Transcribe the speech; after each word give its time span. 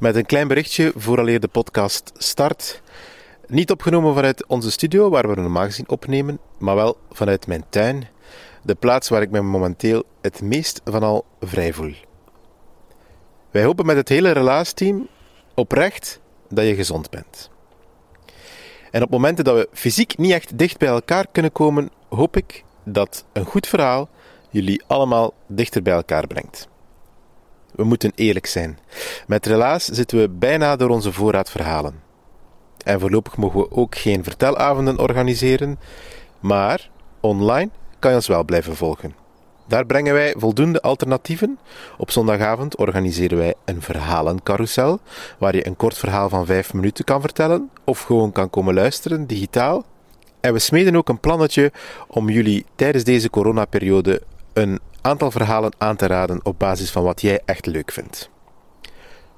Met 0.00 0.16
een 0.16 0.26
klein 0.26 0.48
berichtje 0.48 0.92
vooraleer 0.96 1.40
de 1.40 1.48
podcast 1.48 2.12
start. 2.16 2.82
Niet 3.46 3.70
opgenomen 3.70 4.14
vanuit 4.14 4.46
onze 4.46 4.70
studio, 4.70 5.10
waar 5.10 5.28
we 5.28 5.40
normaal 5.40 5.64
gezien 5.64 5.88
opnemen, 5.88 6.38
maar 6.58 6.74
wel 6.74 6.96
vanuit 7.10 7.46
mijn 7.46 7.64
tuin. 7.68 8.08
De 8.62 8.74
plaats 8.74 9.08
waar 9.08 9.22
ik 9.22 9.30
me 9.30 9.40
momenteel 9.40 10.04
het 10.20 10.42
meest 10.42 10.80
van 10.84 11.02
al 11.02 11.24
vrij 11.40 11.72
voel. 11.72 11.92
Wij 13.50 13.64
hopen 13.64 13.86
met 13.86 13.96
het 13.96 14.08
hele 14.08 14.30
Relaas-team 14.30 15.08
oprecht 15.54 16.20
dat 16.48 16.66
je 16.66 16.74
gezond 16.74 17.10
bent. 17.10 17.50
En 18.90 19.02
op 19.02 19.10
momenten 19.10 19.44
dat 19.44 19.56
we 19.56 19.68
fysiek 19.72 20.18
niet 20.18 20.32
echt 20.32 20.58
dicht 20.58 20.78
bij 20.78 20.88
elkaar 20.88 21.26
kunnen 21.32 21.52
komen, 21.52 21.90
hoop 22.08 22.36
ik 22.36 22.64
dat 22.84 23.24
een 23.32 23.44
goed 23.44 23.66
verhaal 23.66 24.08
jullie 24.50 24.82
allemaal 24.86 25.32
dichter 25.46 25.82
bij 25.82 25.94
elkaar 25.94 26.26
brengt. 26.26 26.68
We 27.80 27.86
moeten 27.86 28.12
eerlijk 28.14 28.46
zijn. 28.46 28.78
Met 29.26 29.46
Relaas 29.46 29.84
zitten 29.84 30.18
we 30.18 30.28
bijna 30.28 30.76
door 30.76 30.88
onze 30.88 31.12
voorraad 31.12 31.50
verhalen. 31.50 32.02
En 32.84 33.00
voorlopig 33.00 33.36
mogen 33.36 33.60
we 33.60 33.70
ook 33.70 33.96
geen 33.96 34.24
vertelavonden 34.24 34.98
organiseren, 34.98 35.78
maar 36.40 36.90
online 37.20 37.70
kan 37.98 38.10
je 38.10 38.16
ons 38.16 38.26
wel 38.26 38.44
blijven 38.44 38.76
volgen. 38.76 39.14
Daar 39.66 39.86
brengen 39.86 40.14
wij 40.14 40.34
voldoende 40.38 40.80
alternatieven. 40.80 41.58
Op 41.98 42.10
zondagavond 42.10 42.76
organiseren 42.76 43.38
wij 43.38 43.54
een 43.64 43.82
verhalencarousel, 43.82 45.00
waar 45.38 45.54
je 45.54 45.66
een 45.66 45.76
kort 45.76 45.98
verhaal 45.98 46.28
van 46.28 46.46
vijf 46.46 46.74
minuten 46.74 47.04
kan 47.04 47.20
vertellen, 47.20 47.70
of 47.84 48.00
gewoon 48.00 48.32
kan 48.32 48.50
komen 48.50 48.74
luisteren, 48.74 49.26
digitaal. 49.26 49.84
En 50.40 50.52
we 50.52 50.58
smeden 50.58 50.96
ook 50.96 51.08
een 51.08 51.20
plannetje 51.20 51.72
om 52.06 52.30
jullie 52.30 52.64
tijdens 52.74 53.04
deze 53.04 53.30
coronaperiode 53.30 54.22
een 54.52 54.80
aantal 55.00 55.30
verhalen 55.30 55.72
aan 55.78 55.96
te 55.96 56.06
raden 56.06 56.40
op 56.42 56.58
basis 56.58 56.90
van 56.90 57.02
wat 57.02 57.20
jij 57.20 57.40
echt 57.44 57.66
leuk 57.66 57.92
vindt. 57.92 58.30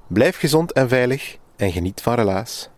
Blijf 0.06 0.38
gezond 0.38 0.72
en 0.72 0.88
veilig 0.88 1.36
en 1.56 1.72
geniet 1.72 2.00
van 2.00 2.14
relaas. 2.14 2.70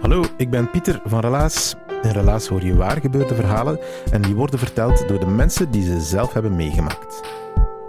Hallo, 0.00 0.24
ik 0.36 0.50
ben 0.50 0.70
Pieter 0.70 1.00
van 1.04 1.20
Relaas. 1.20 1.76
In 2.06 2.12
Relaas 2.12 2.46
hoor 2.46 2.64
je 2.64 2.76
waar 2.76 3.00
gebeurde 3.00 3.34
verhalen 3.34 3.78
en 4.10 4.22
die 4.22 4.34
worden 4.34 4.58
verteld 4.58 5.08
door 5.08 5.20
de 5.20 5.26
mensen 5.26 5.70
die 5.70 5.82
ze 5.82 6.00
zelf 6.00 6.32
hebben 6.32 6.56
meegemaakt. 6.56 7.20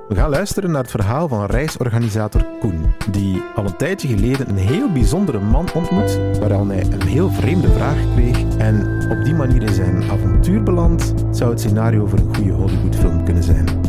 We 0.08 0.16
gaan 0.16 0.30
luisteren 0.30 0.72
naar 0.72 0.82
het 0.82 0.92
verhaal 0.92 1.28
van 1.28 1.46
reisorganisator 1.46 2.46
Koen, 2.60 2.86
die 3.12 3.42
al 3.56 3.66
een 3.66 3.78
tijdje 3.78 4.08
geleden 4.08 4.50
een 4.50 4.58
heel 4.58 4.92
bijzondere 4.92 5.40
man 5.40 5.68
ontmoet, 5.74 6.40
waaraan 6.40 6.70
hij 6.70 6.84
een 6.84 7.08
heel 7.08 7.30
vreemde 7.30 7.72
vraag 7.72 7.98
kreeg 8.16 8.58
en 8.58 9.08
op 9.12 9.24
die 9.24 9.34
manier 9.34 9.62
in 9.62 9.74
zijn 9.74 10.04
avontuur 10.12 10.64
belandt, 10.64 11.14
zou 11.32 11.50
het 11.50 11.60
scenario 11.60 12.06
voor 12.06 12.20
een 12.20 12.36
goede 12.36 12.52
Hollywoodfilm 12.52 13.24
kunnen 13.24 13.44
zijn. 13.44 13.87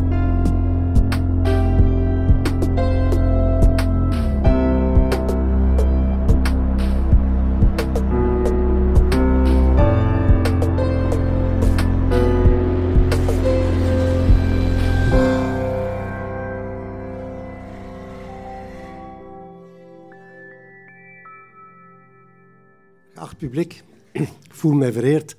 Geacht 23.19 23.39
publiek, 23.39 23.83
ik 24.13 24.29
voel 24.49 24.73
mij 24.73 24.93
vereerd 24.93 25.37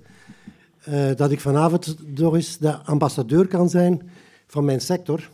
uh, 0.90 1.16
dat 1.16 1.32
ik 1.32 1.40
vanavond 1.40 1.96
nog 2.20 2.36
eens 2.36 2.58
de 2.58 2.78
ambassadeur 2.78 3.48
kan 3.48 3.70
zijn 3.70 4.10
van 4.48 4.66
mijn 4.66 4.82
sector. 4.82 5.30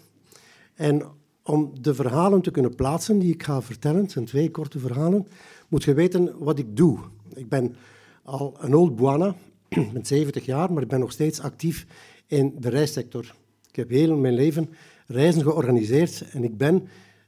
En 0.75 1.03
om 1.43 1.71
de 1.81 1.95
verhalen 1.95 2.41
te 2.41 2.51
kunnen 2.51 2.75
plaatsen 2.75 3.19
die 3.19 3.33
ik 3.33 3.43
ga 3.43 3.61
vertellen, 3.61 4.09
zijn 4.09 4.25
twee 4.25 4.51
korte 4.51 4.79
verhalen, 4.79 5.27
moet 5.67 5.83
je 5.83 5.93
weten 5.93 6.33
wat 6.37 6.59
ik 6.59 6.77
doe. 6.77 6.99
Ik 7.33 7.49
ben 7.49 7.75
al 8.23 8.57
een 8.59 8.75
old 8.75 8.95
buana, 8.95 9.35
ik 9.67 9.91
ben 9.91 10.05
70 10.05 10.45
jaar, 10.45 10.73
maar 10.73 10.83
ik 10.83 10.89
ben 10.89 10.99
nog 10.99 11.11
steeds 11.11 11.39
actief 11.39 11.85
in 12.27 12.55
de 12.59 12.69
reissector. 12.69 13.35
Ik 13.69 13.75
heb 13.75 13.89
heel 13.89 14.17
mijn 14.17 14.33
leven 14.33 14.69
reizen 15.07 15.41
georganiseerd 15.41 16.23
en 16.31 16.43
ik 16.43 16.57
ben 16.57 16.87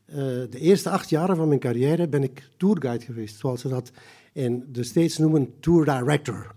uh, 0.09 0.15
de 0.49 0.59
eerste 0.59 0.89
acht 0.89 1.09
jaren 1.09 1.35
van 1.35 1.47
mijn 1.47 1.59
carrière 1.59 2.07
ben 2.07 2.23
ik 2.23 2.49
tourguide 2.57 3.05
geweest, 3.05 3.39
zoals 3.39 3.61
ze 3.61 3.67
dat 3.67 3.91
in 4.37 4.63
de 4.71 4.83
States 4.83 5.17
noemen 5.17 5.53
tour 5.59 5.85
director. 5.85 6.55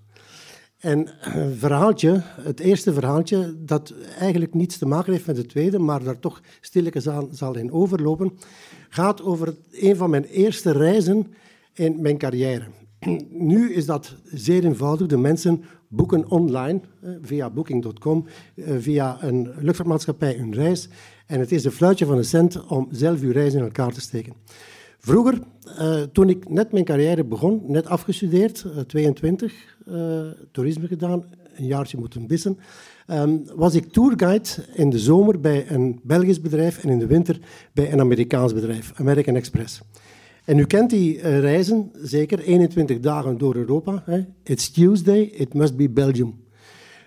En 0.79 1.11
een 1.21 1.57
verhaaltje, 1.57 2.23
het 2.25 2.61
eerste 2.61 2.93
verhaaltje, 2.93 3.55
dat 3.59 3.95
eigenlijk 4.19 4.55
niets 4.55 4.79
te 4.79 4.87
maken 4.87 5.13
heeft 5.13 5.27
met 5.27 5.37
het 5.37 5.49
tweede, 5.49 5.79
maar 5.79 6.05
daar 6.05 6.19
toch 6.19 6.41
stilletjes 6.61 7.09
aan 7.09 7.29
zal 7.33 7.57
in 7.57 7.73
overlopen, 7.73 8.33
gaat 8.89 9.23
over 9.23 9.57
een 9.71 9.97
van 9.97 10.11
mijn 10.11 10.25
eerste 10.25 10.73
reizen 10.73 11.27
in 11.75 12.03
mijn 12.03 12.19
carrière. 12.19 12.65
Nu 13.51 13.73
is 13.73 13.87
dat 13.87 14.17
zeer 14.25 14.65
eenvoudig. 14.65 15.07
De 15.07 15.17
mensen 15.17 15.65
boeken 15.89 16.31
online, 16.31 16.81
via 17.23 17.51
booking.com, 17.51 18.27
via 18.57 19.23
een 19.23 19.51
luchtvaartmaatschappij 19.59 20.35
hun 20.35 20.55
reis. 20.55 20.89
En 21.27 21.41
het 21.41 21.53
is 21.53 21.65
een 21.65 21.73
fluitje 21.73 22.07
van 22.07 22.17
een 22.17 22.25
cent 22.25 22.67
om 22.67 22.89
zelf 22.91 23.21
uw 23.21 23.33
reis 23.33 23.55
in 23.55 23.61
elkaar 23.61 23.93
te 23.93 24.01
steken. 24.01 24.33
Vroeger, 25.03 25.39
uh, 25.81 26.03
toen 26.03 26.29
ik 26.29 26.49
net 26.49 26.73
mijn 26.73 26.85
carrière 26.85 27.25
begon, 27.25 27.63
net 27.67 27.87
afgestudeerd, 27.87 28.65
uh, 28.67 28.81
22, 28.81 29.77
uh, 29.89 30.21
toerisme 30.53 30.87
gedaan, 30.87 31.25
een 31.57 31.67
jaartje 31.67 31.99
moeten 31.99 32.27
bissen, 32.27 32.59
um, 33.07 33.45
was 33.55 33.75
ik 33.75 33.93
tourguide 33.93 34.49
in 34.75 34.91
de 34.91 34.99
zomer 34.99 35.41
bij 35.41 35.71
een 35.71 36.01
Belgisch 36.03 36.41
bedrijf 36.41 36.83
en 36.85 36.89
in 36.89 36.99
de 36.99 37.07
winter 37.07 37.39
bij 37.73 37.93
een 37.93 38.01
Amerikaans 38.01 38.55
bedrijf, 38.55 38.93
American 38.95 39.37
Express. 39.37 39.81
En 40.45 40.59
u 40.59 40.65
kent 40.65 40.91
die 40.91 41.21
reizen, 41.21 41.91
zeker 42.03 42.39
21 42.39 43.01
dagen 43.01 43.39
door 43.39 43.55
Europa. 43.55 44.03
Hè? 44.05 44.25
It's 44.43 44.71
Tuesday, 44.71 45.21
it 45.21 45.55
must 45.55 45.77
be 45.77 45.91
Belgium. 45.91 46.45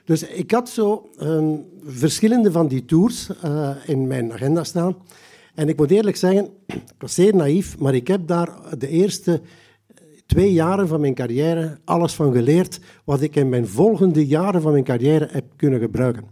Dus 0.06 0.24
ik 0.24 0.52
had 0.52 0.70
zo 0.70 1.10
um, 1.22 1.66
verschillende 1.84 2.52
van 2.52 2.68
die 2.68 2.86
tours 2.86 3.30
in 3.86 4.08
mijn 4.08 4.34
agenda 4.34 4.64
staan. 4.64 4.96
En 5.54 5.70
ik 5.70 5.78
moet 5.78 5.92
eerlijk 5.92 6.16
zeggen, 6.18 6.50
ik 6.68 6.94
was 6.98 7.14
zeer 7.14 7.36
naïef, 7.36 7.78
maar 7.78 7.96
ik 7.96 8.08
heb 8.08 8.28
daar 8.28 8.78
de 8.78 8.88
eerste 8.88 9.42
twee 10.26 10.54
jaren 10.54 10.88
van 10.88 11.02
mijn 11.02 11.14
carrière 11.14 11.78
alles 11.84 12.14
van 12.14 12.34
geleerd 12.34 12.80
wat 13.04 13.22
ik 13.22 13.36
in 13.36 13.50
mijn 13.50 13.68
volgende 13.68 14.28
jaren 14.28 14.62
van 14.62 14.72
mijn 14.72 14.84
carrière 14.84 15.28
heb 15.32 15.46
kunnen 15.56 15.80
gebruiken. 15.80 16.24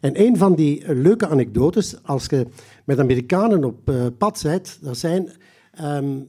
En 0.00 0.20
een 0.20 0.36
van 0.36 0.54
die 0.54 0.94
leuke 0.94 1.26
anekdotes, 1.26 2.02
als 2.02 2.26
je 2.26 2.46
met 2.84 2.98
Amerikanen 2.98 3.64
op 3.64 3.90
uh, 3.90 4.06
pad 4.18 4.40
bent, 4.42 4.78
dat 4.80 4.98
zijn... 4.98 5.28
Um, 5.84 6.26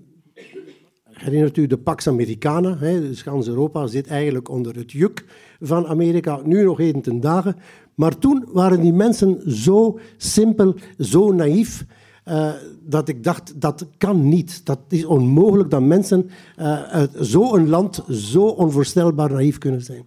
herinnert 1.14 1.58
u 1.58 1.68
de 1.68 1.78
Pax 1.78 2.08
Americana? 2.08 2.78
Hè? 2.78 3.00
Dus 3.00 3.22
gans 3.22 3.48
Europa 3.48 3.88
zit 3.88 4.08
eigenlijk 4.08 4.50
onder 4.50 4.76
het 4.76 4.92
juk 4.92 5.26
van 5.60 5.88
Amerika, 5.88 6.40
nu 6.44 6.64
nog 6.64 6.78
heden 6.78 7.02
ten 7.02 7.20
dagen. 7.20 7.56
Maar 7.96 8.18
toen 8.18 8.46
waren 8.48 8.82
die 8.82 8.94
mensen 8.94 9.42
zo 9.52 10.00
simpel, 10.18 10.76
zo 10.98 11.32
naïef... 11.32 11.86
Uh, 12.28 12.52
dat 12.84 13.08
ik 13.08 13.24
dacht, 13.24 13.62
dat 13.62 13.88
kan 13.98 14.28
niet. 14.28 14.66
Dat 14.66 14.80
is 14.88 15.06
onmogelijk 15.06 15.70
dat 15.70 15.82
mensen 15.82 16.30
uh, 16.60 16.84
uit 16.84 17.12
zo'n 17.20 17.70
land 17.70 18.04
zo 18.10 18.44
onvoorstelbaar 18.44 19.32
naïef 19.32 19.58
kunnen 19.58 19.82
zijn. 19.82 20.06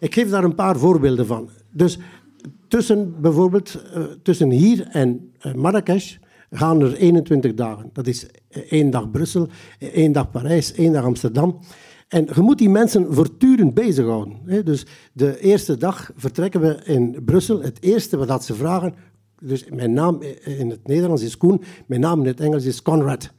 Ik 0.00 0.14
geef 0.14 0.30
daar 0.30 0.44
een 0.44 0.54
paar 0.54 0.78
voorbeelden 0.78 1.26
van. 1.26 1.48
Dus 1.72 1.98
tussen 2.68 3.20
bijvoorbeeld 3.20 3.82
uh, 3.96 4.04
tussen 4.22 4.50
hier 4.50 4.86
en 4.90 5.32
Marrakesh 5.54 6.16
gaan 6.50 6.80
er 6.80 6.94
21 6.94 7.54
dagen. 7.54 7.90
Dat 7.92 8.06
is 8.06 8.26
één 8.68 8.90
dag 8.90 9.10
Brussel, 9.10 9.48
één 9.78 10.12
dag 10.12 10.30
Parijs, 10.30 10.72
één 10.72 10.92
dag 10.92 11.04
Amsterdam. 11.04 11.58
En 12.08 12.28
je 12.34 12.40
moet 12.40 12.58
die 12.58 12.70
mensen 12.70 13.14
voortdurend 13.14 13.74
bezighouden. 13.74 14.64
Dus 14.64 14.86
de 15.12 15.40
eerste 15.40 15.76
dag 15.76 16.10
vertrekken 16.16 16.60
we 16.60 16.80
in 16.84 17.22
Brussel. 17.24 17.62
Het 17.62 17.82
eerste 17.82 18.16
wat 18.16 18.44
ze 18.44 18.54
vragen, 18.54 18.94
dus 19.40 19.64
mijn 19.70 19.92
naam 19.92 20.22
in 20.44 20.70
het 20.70 20.86
Nederlands 20.86 21.22
is 21.22 21.36
Koen, 21.36 21.62
mijn 21.86 22.00
naam 22.00 22.20
in 22.20 22.26
het 22.26 22.40
Engels 22.40 22.64
is 22.64 22.82
Conrad. 22.82 23.30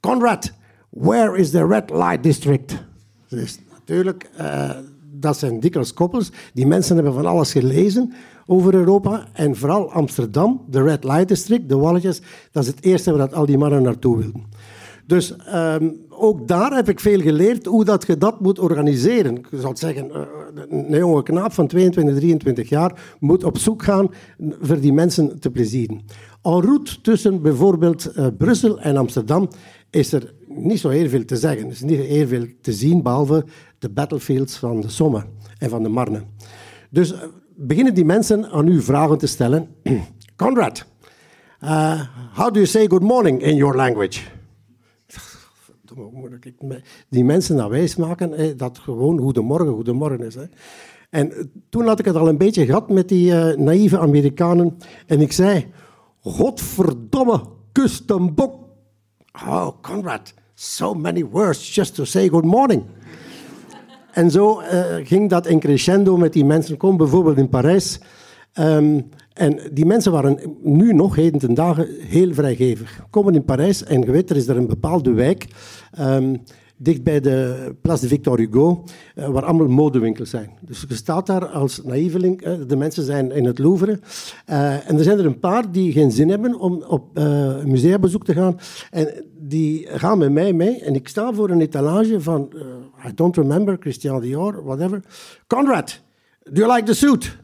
Conrad, 0.00 0.52
where 0.88 1.38
is 1.38 1.50
the 1.50 1.66
red 1.66 1.90
light 1.90 2.22
district? 2.22 2.84
Dus 3.28 3.58
natuurlijk, 3.72 4.30
uh, 4.40 4.70
dat 5.12 5.38
zijn 5.38 5.60
dikwijls 5.60 5.94
koppels. 5.94 6.30
Die 6.54 6.66
mensen 6.66 6.94
hebben 6.94 7.14
van 7.14 7.26
alles 7.26 7.52
gelezen 7.52 8.12
over 8.46 8.74
Europa. 8.74 9.28
En 9.32 9.56
vooral 9.56 9.92
Amsterdam, 9.92 10.64
de 10.68 10.82
red 10.82 11.04
light 11.04 11.28
district, 11.28 11.68
de 11.68 11.76
walletjes, 11.76 12.20
dat 12.52 12.62
is 12.62 12.68
het 12.68 12.84
eerste 12.84 13.16
waar 13.16 13.34
al 13.34 13.46
die 13.46 13.58
mannen 13.58 13.82
naartoe 13.82 14.18
wilden. 14.18 14.44
Dus 15.06 15.34
um, 15.54 16.06
ook 16.20 16.48
daar 16.48 16.74
heb 16.74 16.88
ik 16.88 17.00
veel 17.00 17.20
geleerd 17.20 17.66
hoe 17.66 17.84
dat 17.84 18.06
je 18.06 18.18
dat 18.18 18.40
moet 18.40 18.58
organiseren. 18.58 19.36
Ik 19.36 19.46
zou 19.52 19.76
zeggen, 19.76 20.10
uh, 20.10 20.20
een 20.68 20.98
jonge 20.98 21.22
knaap 21.22 21.52
van 21.52 21.66
22, 21.66 22.16
23 22.16 22.68
jaar 22.68 23.16
moet 23.20 23.44
op 23.44 23.58
zoek 23.58 23.82
gaan 23.82 24.08
voor 24.60 24.80
die 24.80 24.92
mensen 24.92 25.40
te 25.40 25.50
plezieren. 25.50 26.00
En 26.42 26.60
route 26.60 27.00
tussen 27.00 27.42
bijvoorbeeld 27.42 28.12
uh, 28.16 28.26
Brussel 28.38 28.80
en 28.80 28.96
Amsterdam 28.96 29.48
is 29.90 30.12
er 30.12 30.34
niet 30.48 30.80
zo 30.80 30.88
heel 30.88 31.08
veel 31.08 31.24
te 31.24 31.36
zeggen. 31.36 31.64
Er 31.64 31.72
is 31.72 31.82
niet 31.82 32.00
heel 32.00 32.26
veel 32.26 32.46
te 32.60 32.72
zien, 32.72 33.02
behalve 33.02 33.44
de 33.78 33.88
battlefields 33.88 34.56
van 34.56 34.80
de 34.80 34.88
Somme 34.88 35.24
en 35.58 35.70
van 35.70 35.82
de 35.82 35.88
Marne. 35.88 36.22
Dus 36.90 37.12
uh, 37.12 37.18
beginnen 37.56 37.94
die 37.94 38.04
mensen 38.04 38.50
aan 38.50 38.68
u 38.68 38.82
vragen 38.82 39.18
te 39.18 39.26
stellen. 39.26 39.68
Conrad, 40.36 40.84
uh, 41.64 42.00
how 42.34 42.52
do 42.52 42.60
you 42.60 42.66
say 42.66 42.86
good 42.88 43.02
morning 43.02 43.42
in 43.42 43.56
your 43.56 43.76
language? 43.76 44.20
Die 47.08 47.24
mensen 47.24 47.56
naar 47.56 47.68
wijs 47.68 47.96
maken 47.96 48.30
hè, 48.30 48.54
dat 48.54 48.78
gewoon 48.78 49.18
goedemorgen, 49.18 49.74
goedemorgen 49.74 50.20
is. 50.20 50.34
Hè. 50.34 50.44
En 51.10 51.52
toen 51.68 51.86
had 51.86 51.98
ik 51.98 52.04
het 52.04 52.16
al 52.16 52.28
een 52.28 52.38
beetje 52.38 52.64
gehad 52.64 52.90
met 52.90 53.08
die 53.08 53.32
uh, 53.32 53.56
naïeve 53.56 53.98
Amerikanen. 53.98 54.76
En 55.06 55.20
ik 55.20 55.32
zei, 55.32 55.66
godverdomme, 56.20 57.42
kust 57.72 58.10
een 58.10 58.34
bok. 58.34 58.54
Oh, 59.32 59.68
Conrad, 59.80 60.34
so 60.54 60.94
many 60.94 61.24
words 61.24 61.74
just 61.74 61.94
to 61.94 62.04
say 62.04 62.28
good 62.28 62.44
morning. 62.44 62.82
en 64.12 64.30
zo 64.30 64.60
uh, 64.60 64.84
ging 65.04 65.30
dat 65.30 65.46
in 65.46 65.60
crescendo 65.60 66.16
met 66.16 66.32
die 66.32 66.44
mensen. 66.44 66.76
Kom 66.76 66.96
bijvoorbeeld 66.96 67.36
in 67.36 67.48
Parijs. 67.48 68.00
Um, 68.58 69.08
en 69.32 69.58
die 69.72 69.86
mensen 69.86 70.12
waren 70.12 70.38
nu 70.62 70.92
nog, 70.92 71.14
heden 71.14 71.40
ten 71.40 71.54
dagen, 71.54 71.86
heel 72.00 72.34
vrijgevig. 72.34 73.00
Komen 73.10 73.34
in 73.34 73.44
Parijs 73.44 73.84
en 73.84 74.00
je 74.00 74.10
weet, 74.10 74.30
er 74.30 74.36
is 74.36 74.48
er 74.48 74.56
een 74.56 74.66
bepaalde 74.66 75.12
wijk, 75.12 75.46
um, 76.00 76.42
dicht 76.76 77.02
bij 77.02 77.20
de 77.20 77.74
Place 77.82 78.00
de 78.00 78.08
Victor 78.08 78.38
Hugo, 78.38 78.84
uh, 79.14 79.28
waar 79.28 79.44
allemaal 79.44 79.68
modewinkels 79.68 80.30
zijn. 80.30 80.50
Dus 80.60 80.84
je 80.88 80.94
staat 80.94 81.26
daar 81.26 81.46
als 81.46 81.82
naïveling, 81.84 82.46
uh, 82.46 82.52
de 82.66 82.76
mensen 82.76 83.04
zijn 83.04 83.32
in 83.32 83.44
het 83.44 83.58
Louvre. 83.58 84.00
Uh, 84.50 84.90
en 84.90 84.96
er 84.96 85.04
zijn 85.04 85.18
er 85.18 85.26
een 85.26 85.38
paar 85.38 85.72
die 85.72 85.92
geen 85.92 86.10
zin 86.10 86.28
hebben 86.28 86.58
om 86.58 86.82
op 86.88 87.18
museabezoek 87.64 88.24
te 88.24 88.32
gaan. 88.32 88.58
En 88.90 89.24
die 89.38 89.86
gaan 89.90 90.18
met 90.18 90.32
mij 90.32 90.52
mee. 90.52 90.80
En 90.80 90.94
ik 90.94 91.08
sta 91.08 91.32
voor 91.32 91.50
een 91.50 91.60
etalage 91.60 92.20
van, 92.20 92.52
I 93.06 93.14
don't 93.14 93.36
remember, 93.36 93.76
Christian 93.80 94.20
Dior, 94.20 94.64
whatever. 94.64 95.02
Conrad, 95.46 96.00
do 96.52 96.60
you 96.60 96.74
like 96.74 96.86
the 96.86 96.94
suit? 96.94 97.38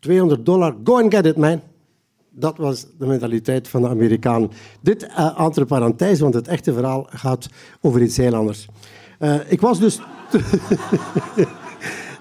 200 0.00 0.46
dollar, 0.46 0.74
go 0.84 0.98
and 0.98 1.14
get 1.14 1.26
it, 1.26 1.36
man. 1.36 1.60
Dat 2.30 2.56
was 2.56 2.86
de 2.98 3.06
mentaliteit 3.06 3.68
van 3.68 3.82
de 3.82 3.88
Amerikanen. 3.88 4.50
Dit 4.80 5.02
uh, 5.02 5.40
entre 5.40 5.64
parenthèse, 5.64 6.22
want 6.22 6.34
het 6.34 6.48
echte 6.48 6.72
verhaal 6.72 7.06
gaat 7.10 7.48
over 7.80 8.02
iets 8.02 8.16
heel 8.16 8.34
anders. 8.34 8.68
Uh, 9.20 9.34
ik 9.46 9.60
was 9.60 9.78
dus... 9.78 10.00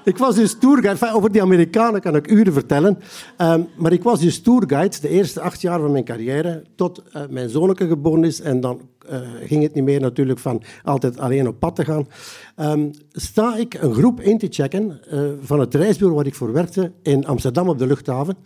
ik 0.07 0.17
was 0.17 0.35
dus 0.35 0.53
tourguide. 0.53 1.13
Over 1.13 1.31
die 1.31 1.41
Amerikanen 1.41 2.01
kan 2.01 2.15
ik 2.15 2.31
uren 2.31 2.53
vertellen. 2.53 2.97
Um, 3.37 3.67
maar 3.77 3.91
ik 3.91 4.03
was 4.03 4.19
dus 4.19 4.41
tourguide 4.41 4.99
de 5.01 5.09
eerste 5.09 5.41
acht 5.41 5.61
jaar 5.61 5.79
van 5.79 5.91
mijn 5.91 6.03
carrière, 6.03 6.63
tot 6.75 7.03
uh, 7.15 7.21
mijn 7.29 7.49
zonneke 7.49 7.87
geboren 7.87 8.23
is. 8.23 8.41
En 8.41 8.61
dan 8.61 8.81
uh, 9.09 9.19
ging 9.43 9.63
het 9.63 9.73
niet 9.73 9.83
meer 9.83 10.01
natuurlijk 10.01 10.39
van 10.39 10.63
altijd 10.83 11.19
alleen 11.19 11.47
op 11.47 11.59
pad 11.59 11.75
te 11.75 11.85
gaan. 11.85 12.07
Um, 12.55 12.91
sta 13.11 13.57
ik 13.57 13.73
een 13.73 13.93
groep 13.93 14.21
in 14.21 14.37
te 14.37 14.47
checken 14.49 14.99
uh, 15.13 15.21
van 15.41 15.59
het 15.59 15.75
reisbureau 15.75 16.15
waar 16.15 16.25
ik 16.25 16.35
voor 16.35 16.51
werkte 16.51 16.91
in 17.01 17.25
Amsterdam 17.25 17.69
op 17.69 17.77
de 17.77 17.87
luchthaven. 17.87 18.37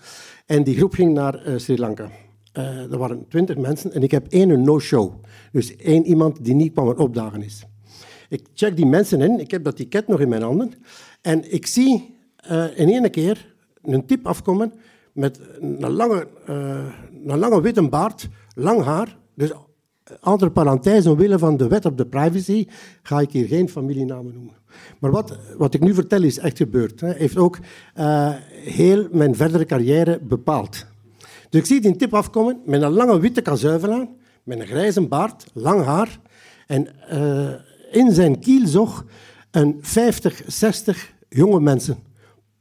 En 0.46 0.64
die 0.64 0.76
groep 0.76 0.94
ging 0.94 1.14
naar 1.14 1.40
Sri 1.56 1.78
Lanka. 1.78 2.10
er 2.54 2.98
waren 2.98 3.26
twintig 3.30 3.58
mensen 3.58 3.94
en 3.94 4.04
ik 4.04 4.12
heb 4.12 4.28
één 4.28 4.64
no-show. 4.64 5.14
Dus 5.52 5.76
één 5.76 6.06
iemand 6.06 6.44
die 6.44 6.54
niet 6.54 6.72
kwam 6.72 6.88
opdagen 6.88 7.44
is. 7.44 7.66
Ik 8.32 8.42
check 8.54 8.76
die 8.76 8.86
mensen 8.86 9.22
in, 9.22 9.40
ik 9.40 9.52
heb 9.52 9.64
dat 9.64 9.76
ticket 9.76 10.08
nog 10.08 10.20
in 10.20 10.30
mijn 10.30 10.42
handen. 10.42 10.74
En 11.22 11.54
ik 11.54 11.68
zie 11.68 12.16
uh, 12.52 12.80
in 12.80 12.90
één 12.90 13.12
keer 13.12 13.56
een 13.82 14.06
tip 14.06 14.28
afkomen 14.28 14.74
met 15.14 15.40
een 15.60 15.92
lange, 15.92 16.28
uh, 16.50 16.86
een 17.26 17.38
lange 17.38 17.62
witte 17.62 17.90
baard, 17.90 18.30
lang 18.56 18.84
haar. 18.84 19.18
Dus 19.36 19.52
entre 20.22 20.52
parenthèses, 20.52 21.08
omwille 21.08 21.40
van 21.40 21.58
de 21.58 21.68
wet 21.68 21.86
op 21.86 21.98
de 21.98 22.06
privacy, 22.06 22.68
ga 23.04 23.20
ik 23.20 23.32
hier 23.32 23.48
geen 23.48 23.70
familienamen 23.70 24.34
noemen. 24.34 24.54
Maar 25.00 25.12
wat, 25.12 25.38
wat 25.58 25.74
ik 25.74 25.82
nu 25.82 25.94
vertel 25.94 26.24
is 26.24 26.38
echt 26.38 26.58
gebeurd. 26.58 27.02
Hij 27.02 27.16
heeft 27.18 27.38
ook 27.38 27.58
heel 28.50 29.08
mijn 29.12 29.36
verdere 29.36 29.66
carrière 29.66 30.20
bepaald. 30.20 30.86
Dus 31.50 31.60
ik 31.60 31.66
zie 31.66 31.82
die 31.82 31.96
tip 31.96 32.14
afkomen 32.14 32.62
met 32.66 32.82
een 32.82 32.92
lange 32.92 33.20
witte 33.20 33.42
kazuivel 33.42 33.92
aan, 33.92 34.10
met 34.44 34.60
een 34.60 34.68
grijze 34.68 35.08
baard, 35.08 35.46
lang 35.54 35.84
haar. 35.84 36.20
En 36.68 36.88
in 37.92 38.12
zijn 38.12 38.40
kielzog 38.40 39.06
een 39.52 39.78
50, 39.82 40.42
60 40.48 41.14
jonge 41.30 41.60
mensen. 41.60 41.98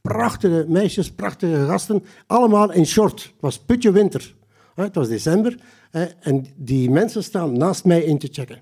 Prachtige 0.01 0.65
meisjes, 0.67 1.11
prachtige 1.11 1.65
gasten, 1.65 2.03
allemaal 2.27 2.71
in 2.71 2.85
short. 2.85 3.23
Het 3.23 3.33
was 3.39 3.59
putje 3.59 3.91
winter. 3.91 4.35
Het 4.75 4.95
was 4.95 5.07
december 5.07 5.59
en 6.19 6.45
die 6.55 6.89
mensen 6.89 7.23
staan 7.23 7.57
naast 7.57 7.85
mij 7.85 8.03
in 8.03 8.17
te 8.17 8.27
checken. 8.31 8.61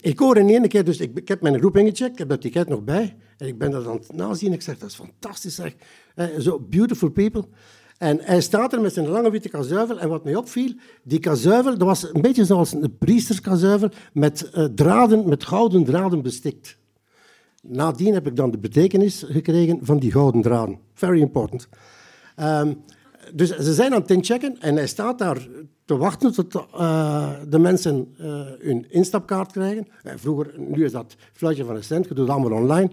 Ik 0.00 0.18
hoor 0.18 0.36
in 0.36 0.48
één 0.48 0.68
keer, 0.68 0.84
dus 0.84 0.98
ik, 0.98 1.28
heb 1.28 1.40
mijn 1.40 1.58
groep 1.58 1.76
ingecheckt, 1.76 2.12
ik 2.12 2.18
heb 2.18 2.28
dat 2.28 2.40
ticket 2.40 2.68
nog 2.68 2.84
bij 2.84 3.16
en 3.36 3.46
ik 3.46 3.58
ben 3.58 3.70
dat 3.70 3.86
aan 3.86 3.96
het 3.96 4.12
nazien. 4.12 4.52
Ik 4.52 4.62
zeg, 4.62 4.78
dat 4.78 4.90
is 4.90 4.94
fantastisch. 4.94 5.60
Zo 6.38 6.58
beautiful 6.58 7.10
people. 7.10 7.44
En 7.98 8.18
hij 8.20 8.40
staat 8.40 8.72
er 8.72 8.80
met 8.80 8.92
zijn 8.92 9.08
lange 9.08 9.30
witte 9.30 9.48
kazuivel. 9.48 9.98
En 9.98 10.08
wat 10.08 10.24
mij 10.24 10.34
opviel, 10.34 10.72
die 11.02 11.18
kazuivel, 11.18 11.78
dat 11.78 11.86
was 11.86 12.14
een 12.14 12.20
beetje 12.20 12.44
zoals 12.44 12.72
een 12.72 12.96
priesterskazuivel 12.98 13.88
met 14.12 14.50
uh, 14.54 14.64
draden, 14.64 15.28
met 15.28 15.44
gouden 15.44 15.84
draden 15.84 16.22
bestikt. 16.22 16.76
Nadien 17.62 18.14
heb 18.14 18.26
ik 18.26 18.36
dan 18.36 18.50
de 18.50 18.58
betekenis 18.58 19.24
gekregen 19.28 19.78
van 19.82 19.98
die 19.98 20.12
gouden 20.12 20.42
draden. 20.42 20.78
Very 20.94 21.20
important. 21.20 21.68
Um, 22.40 22.82
dus 23.32 23.56
ze 23.56 23.74
zijn 23.74 23.94
aan 23.94 24.00
het 24.00 24.10
inchecken 24.10 24.60
en 24.60 24.76
hij 24.76 24.86
staat 24.86 25.18
daar 25.18 25.48
te 25.84 25.96
wachten 25.96 26.32
tot 26.32 26.54
uh, 26.54 27.30
de 27.48 27.58
mensen 27.58 28.14
uh, 28.20 28.26
hun 28.58 28.86
instapkaart 28.90 29.52
krijgen. 29.52 29.86
vroeger, 30.04 30.54
nu 30.58 30.84
is 30.84 30.92
dat 30.92 31.16
fluitje 31.32 31.64
van 31.64 31.76
een 31.76 31.84
cent, 31.84 32.08
je 32.08 32.14
doet 32.14 32.28
het 32.28 32.36
allemaal 32.36 32.58
online. 32.58 32.90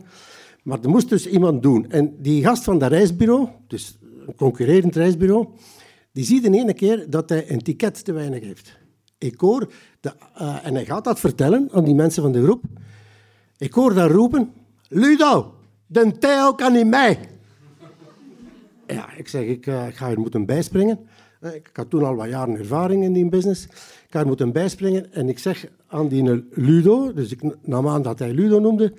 Maar 0.63 0.79
er 0.81 0.89
moest 0.89 1.10
dus 1.10 1.27
iemand 1.27 1.63
doen. 1.63 1.89
En 1.89 2.15
die 2.22 2.43
gast 2.43 2.63
van 2.63 2.77
dat 2.77 2.91
reisbureau, 2.91 3.48
dus 3.67 3.98
concurrerend 4.36 4.96
reisbureau, 4.96 5.48
die 6.12 6.24
ziet 6.24 6.46
in 6.46 6.54
ene 6.54 6.74
keer 6.74 7.10
dat 7.10 7.30
hij 7.30 7.52
een 7.52 7.62
ticket 7.62 8.06
te 8.06 8.12
weinig 8.12 8.44
heeft. 8.44 8.80
Ik 9.18 9.40
hoor, 9.40 9.72
de, 10.00 10.14
uh, 10.42 10.66
en 10.66 10.74
hij 10.74 10.86
gaat 10.86 11.04
dat 11.04 11.20
vertellen 11.20 11.70
aan 11.72 11.84
die 11.84 11.96
mensen 11.96 12.24
van 12.24 12.32
de 12.32 12.44
groep. 12.44 12.64
Ik 13.58 13.74
hoor 13.74 13.94
daar 13.94 14.10
roepen, 14.10 14.54
Ludo, 14.88 15.54
de 15.86 16.12
Theo 16.20 16.54
kan 16.54 16.74
niet 16.74 16.88
mee. 16.88 17.18
Ja, 18.88 19.14
ik 19.14 19.28
zeg, 19.28 19.46
ik, 19.46 19.66
uh, 19.66 19.88
ik 19.88 19.96
ga 19.96 20.10
er 20.10 20.20
moeten 20.20 20.46
bijspringen. 20.46 21.00
Uh, 21.42 21.56
ik 21.56 21.70
had 21.74 21.90
toen 21.90 22.04
al 22.04 22.16
wat 22.16 22.30
jaren 22.30 22.58
ervaring 22.58 23.04
in 23.04 23.14
die 23.14 23.30
business. 23.30 23.66
Ik 23.66 24.08
ga 24.10 24.20
er 24.20 24.28
moeten 24.28 24.52
bijspringen 24.52 25.14
en 25.14 25.30
ik 25.30 25.40
zeg 25.40 25.68
aan 25.88 26.08
die 26.08 26.46
Ludo, 26.52 27.14
dus 27.14 27.32
ik 27.32 27.42
nam 27.62 27.88
aan 27.88 28.02
dat 28.02 28.20
hij 28.20 28.34
Ludo 28.34 28.60
noemde, 28.60 28.94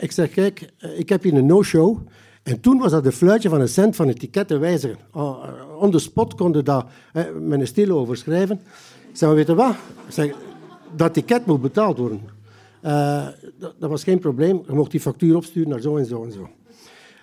ik 0.00 0.12
zeg, 0.12 0.30
kijk, 0.30 0.72
ik 0.96 1.08
heb 1.08 1.22
hier 1.22 1.34
een 1.34 1.46
no-show. 1.46 1.98
En 2.48 2.60
toen 2.60 2.78
was 2.78 2.90
dat 2.90 3.04
de 3.04 3.12
fluitje 3.12 3.48
van 3.48 3.60
een 3.60 3.68
cent 3.68 3.96
van 3.96 4.14
te 4.46 4.58
wijzigen. 4.58 4.98
Oh, 5.12 5.44
on 5.78 5.90
the 5.90 5.98
spot 5.98 6.34
konden 6.34 6.64
dat 6.64 6.86
met 7.40 7.60
een 7.60 7.66
stilo 7.66 7.98
overschrijven. 7.98 8.60
Ik 9.12 9.20
maar 9.20 9.34
weet 9.34 9.48
wat? 9.48 9.76
Zeg, 10.08 10.34
dat 10.96 11.14
ticket 11.14 11.46
moet 11.46 11.60
betaald 11.60 11.98
worden. 11.98 12.20
Uh, 12.82 13.26
dat, 13.58 13.90
was 13.90 14.04
geen 14.04 14.18
probleem. 14.18 14.62
Je 14.66 14.72
mocht 14.72 14.90
die 14.90 15.00
factuur 15.00 15.36
opsturen 15.36 15.68
naar 15.68 15.80
zo 15.80 15.96
en 15.96 16.06
zo 16.06 16.24
en 16.24 16.32
zo. 16.32 16.48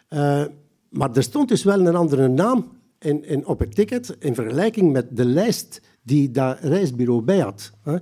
Uh, 0.09 0.43
maar 0.89 1.15
er 1.15 1.23
stond 1.23 1.49
dus 1.49 1.63
wel 1.63 1.85
een 1.85 1.95
andere 1.95 2.27
naam 2.27 2.71
in, 2.99 3.25
in, 3.25 3.45
op 3.45 3.59
het 3.59 3.75
ticket 3.75 4.15
in 4.19 4.35
vergelijking 4.35 4.91
met 4.91 5.17
de 5.17 5.25
lijst 5.25 5.81
die 6.03 6.31
dat 6.31 6.59
reisbureau 6.59 7.21
bij 7.21 7.39
had. 7.39 7.71
Hè. 7.83 7.97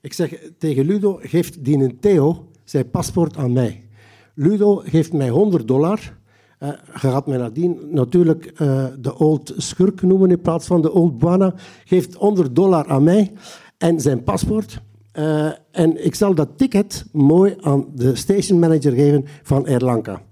Ik 0.00 0.12
zeg 0.12 0.50
tegen 0.58 0.86
Ludo, 0.86 1.18
geeft 1.22 1.64
die 1.64 1.78
een 1.78 1.98
Theo 2.00 2.48
zijn 2.64 2.90
paspoort 2.90 3.36
aan 3.36 3.52
mij. 3.52 3.88
Ludo 4.34 4.76
geeft 4.76 5.12
mij 5.12 5.28
100 5.28 5.68
dollar 5.68 6.18
Uh, 6.62 6.68
je 6.68 7.08
gaat 7.08 7.26
mij 7.26 7.36
nadien 7.36 7.78
natuurlijk 7.90 8.52
uh, 8.60 8.86
de 8.98 9.18
old 9.18 9.52
schurk 9.56 10.02
noemen 10.02 10.30
in 10.30 10.40
plaats 10.40 10.66
van 10.66 10.82
de 10.82 10.92
old 10.92 11.18
buana. 11.18 11.54
Geeft 11.84 12.14
100 12.14 12.56
dollar 12.56 12.86
aan 12.86 13.02
mij 13.02 13.32
en 13.78 14.00
zijn 14.00 14.22
paspoort. 14.22 14.80
Uh, 15.18 15.50
en 15.70 16.04
ik 16.04 16.14
zal 16.14 16.34
dat 16.34 16.48
ticket 16.56 17.04
mooi 17.12 17.56
aan 17.60 17.86
de 17.94 18.14
station 18.14 18.58
manager 18.58 18.92
geven 18.92 19.24
van 19.42 19.66
Air 19.66 19.80
Lanka. 19.80 20.22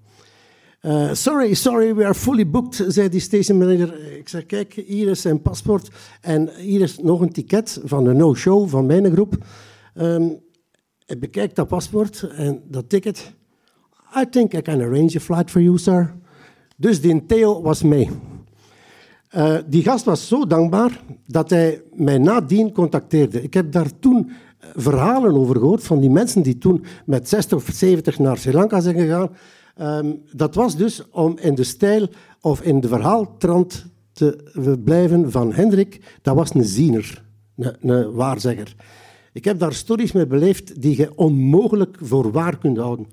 Uh, 0.82 1.12
sorry, 1.12 1.54
sorry, 1.54 1.94
we 1.94 2.04
are 2.04 2.14
fully 2.14 2.50
booked, 2.50 2.84
zei 2.88 3.08
die 3.08 3.20
station 3.20 3.58
manager. 3.58 4.16
Ik 4.18 4.28
zeg, 4.28 4.46
kijk, 4.46 4.72
hier 4.86 5.08
is 5.08 5.20
zijn 5.20 5.42
paspoort 5.42 5.90
en 6.20 6.50
hier 6.56 6.80
is 6.80 6.98
nog 6.98 7.20
een 7.20 7.32
ticket 7.32 7.80
van 7.84 8.04
de 8.04 8.12
no-show 8.12 8.68
van 8.68 8.86
mijn 8.86 9.12
groep. 9.12 9.36
Um, 9.94 10.38
ik 11.06 11.20
bekijk 11.20 11.54
dat 11.54 11.68
paspoort 11.68 12.22
en 12.22 12.62
dat 12.68 12.88
ticket. 12.88 13.36
I 14.16 14.24
think 14.30 14.54
I 14.54 14.62
can 14.62 14.80
arrange 14.80 15.16
a 15.16 15.20
flight 15.20 15.50
for 15.50 15.60
you, 15.60 15.78
sir. 15.78 16.14
Dus 16.76 17.00
die 17.00 17.26
Theo 17.26 17.62
was 17.62 17.82
mee. 17.82 18.08
Uh, 19.36 19.58
die 19.66 19.82
gast 19.82 20.04
was 20.04 20.28
zo 20.28 20.46
dankbaar 20.46 21.00
dat 21.26 21.50
hij 21.50 21.82
mij 21.92 22.18
nadien 22.18 22.72
contacteerde. 22.72 23.42
Ik 23.42 23.54
heb 23.54 23.72
daar 23.72 23.98
toen 23.98 24.30
verhalen 24.58 25.36
over 25.36 25.56
gehoord 25.56 25.82
van 25.82 26.00
die 26.00 26.10
mensen 26.10 26.42
die 26.42 26.58
toen 26.58 26.84
met 27.06 27.28
60 27.28 27.58
of 27.58 27.68
70 27.72 28.18
naar 28.18 28.38
Sri 28.38 28.52
Lanka 28.52 28.80
zijn 28.80 28.94
gegaan. 28.94 29.30
Um, 29.80 30.22
dat 30.32 30.54
was 30.54 30.76
dus 30.76 31.02
om 31.10 31.38
in 31.40 31.54
de 31.54 31.64
stijl 31.64 32.08
of 32.40 32.62
in 32.62 32.80
de 32.80 32.88
verhaaltrand 32.88 33.86
te 34.12 34.78
blijven 34.84 35.30
van 35.30 35.52
Hendrik. 35.52 36.18
Dat 36.22 36.34
was 36.34 36.54
een 36.54 36.64
ziener, 36.64 37.24
een, 37.56 37.74
een 37.80 38.12
waarzegger. 38.12 38.74
Ik 39.32 39.44
heb 39.44 39.58
daar 39.58 39.72
stories 39.72 40.12
mee 40.12 40.26
beleefd 40.26 40.82
die 40.82 40.96
je 40.96 41.12
onmogelijk 41.14 41.96
voor 42.00 42.32
waar 42.32 42.58
kunt 42.58 42.78
houden. 42.78 43.06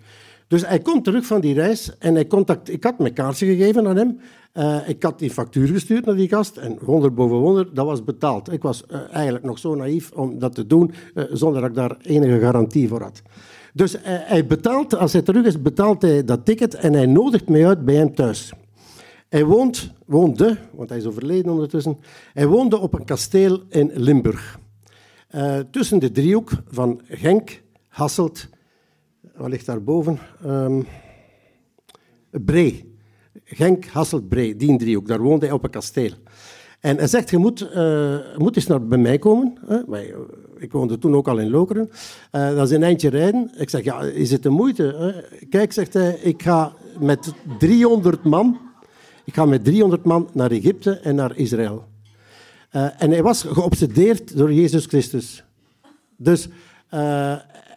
Dus 0.55 0.67
hij 0.67 0.79
komt 0.79 1.03
terug 1.03 1.25
van 1.25 1.41
die 1.41 1.53
reis 1.53 1.97
en 1.97 2.13
hij 2.13 2.27
contact, 2.27 2.69
ik 2.69 2.83
had 2.83 2.99
mijn 2.99 3.13
kaartje 3.13 3.45
gegeven 3.45 3.87
aan 3.87 3.95
hem. 3.95 4.19
Uh, 4.53 4.89
ik 4.89 5.03
had 5.03 5.19
die 5.19 5.29
factuur 5.29 5.67
gestuurd 5.67 6.05
naar 6.05 6.15
die 6.15 6.27
gast 6.27 6.57
en 6.57 6.77
wonder 6.81 7.13
boven 7.13 7.37
wonder, 7.37 7.73
dat 7.73 7.85
was 7.85 8.03
betaald. 8.03 8.51
Ik 8.51 8.61
was 8.61 8.83
uh, 8.91 8.99
eigenlijk 9.11 9.45
nog 9.45 9.59
zo 9.59 9.75
naïef 9.75 10.11
om 10.11 10.39
dat 10.39 10.55
te 10.55 10.67
doen 10.67 10.91
uh, 11.13 11.23
zonder 11.31 11.61
dat 11.61 11.69
ik 11.69 11.75
daar 11.75 11.97
enige 12.01 12.39
garantie 12.39 12.87
voor 12.87 13.01
had. 13.01 13.21
Dus 13.73 13.95
hij 14.01 14.45
betaalt, 14.45 14.95
als 14.95 15.13
hij 15.13 15.21
terug 15.21 15.45
is, 15.45 15.61
betaalt 15.61 16.01
hij 16.01 16.23
dat 16.23 16.45
ticket 16.45 16.73
en 16.73 16.93
hij 16.93 17.05
nodigt 17.05 17.49
mij 17.49 17.67
uit 17.67 17.85
bij 17.85 17.95
hem 17.95 18.15
thuis. 18.15 18.53
Hij 19.29 19.45
woont, 19.45 19.91
woonde, 20.05 20.57
want 20.75 20.89
hij 20.89 20.97
is 20.97 21.05
overleden 21.05 21.51
ondertussen, 21.51 21.97
hij 22.33 22.47
woonde 22.47 22.77
op 22.77 22.93
een 22.93 23.05
kasteel 23.05 23.63
in 23.69 23.91
Limburg. 23.93 24.59
tussen 25.71 25.99
de 25.99 26.11
driehoek 26.11 26.51
van 26.67 27.01
Genk, 27.07 27.61
Hasselt 27.87 28.47
wat 29.37 29.49
ligt 29.49 29.65
daarboven? 29.65 30.19
Um, 30.45 30.85
Bree. 32.31 32.93
Genk, 33.43 33.85
Hasselt, 33.85 34.29
Bree, 34.29 34.55
die 34.55 34.77
driehoek. 34.77 35.07
Daar 35.07 35.21
woonde 35.21 35.45
hij 35.45 35.55
op 35.55 35.63
een 35.63 35.69
kasteel. 35.69 36.11
En 36.79 36.97
hij 36.97 37.07
zegt, 37.07 37.29
je 37.29 37.37
moet, 37.37 37.69
uh, 37.75 38.17
moet 38.37 38.55
eens 38.55 38.67
naar 38.67 38.87
bij 38.87 38.97
mij 38.97 39.17
komen. 39.17 39.57
Hè? 39.65 39.79
Ik 40.57 40.71
woonde 40.71 40.97
toen 40.97 41.15
ook 41.15 41.27
al 41.27 41.37
in 41.37 41.49
Lokeren. 41.49 41.89
Uh, 42.31 42.55
dat 42.55 42.69
is 42.69 42.75
een 42.75 42.83
eindje 42.83 43.09
rijden. 43.09 43.51
Ik 43.57 43.69
zeg, 43.69 43.83
ja, 43.83 44.01
is 44.01 44.31
het 44.31 44.43
de 44.43 44.49
moeite? 44.49 45.23
Kijk, 45.49 45.73
zegt 45.73 45.93
hij, 45.93 46.19
ik 46.21 46.43
ga 46.43 46.73
met 46.99 47.33
300 47.59 48.23
man... 48.23 48.57
Ik 49.23 49.33
ga 49.33 49.45
met 49.45 49.63
300 49.63 50.03
man 50.03 50.29
naar 50.33 50.51
Egypte 50.51 50.91
en 50.91 51.15
naar 51.15 51.37
Israël. 51.37 51.85
En 52.97 53.11
hij 53.11 53.23
was 53.23 53.41
geobsedeerd 53.41 54.37
door 54.37 54.53
Jezus 54.53 54.85
Christus. 54.85 55.43
Dus, 56.17 56.49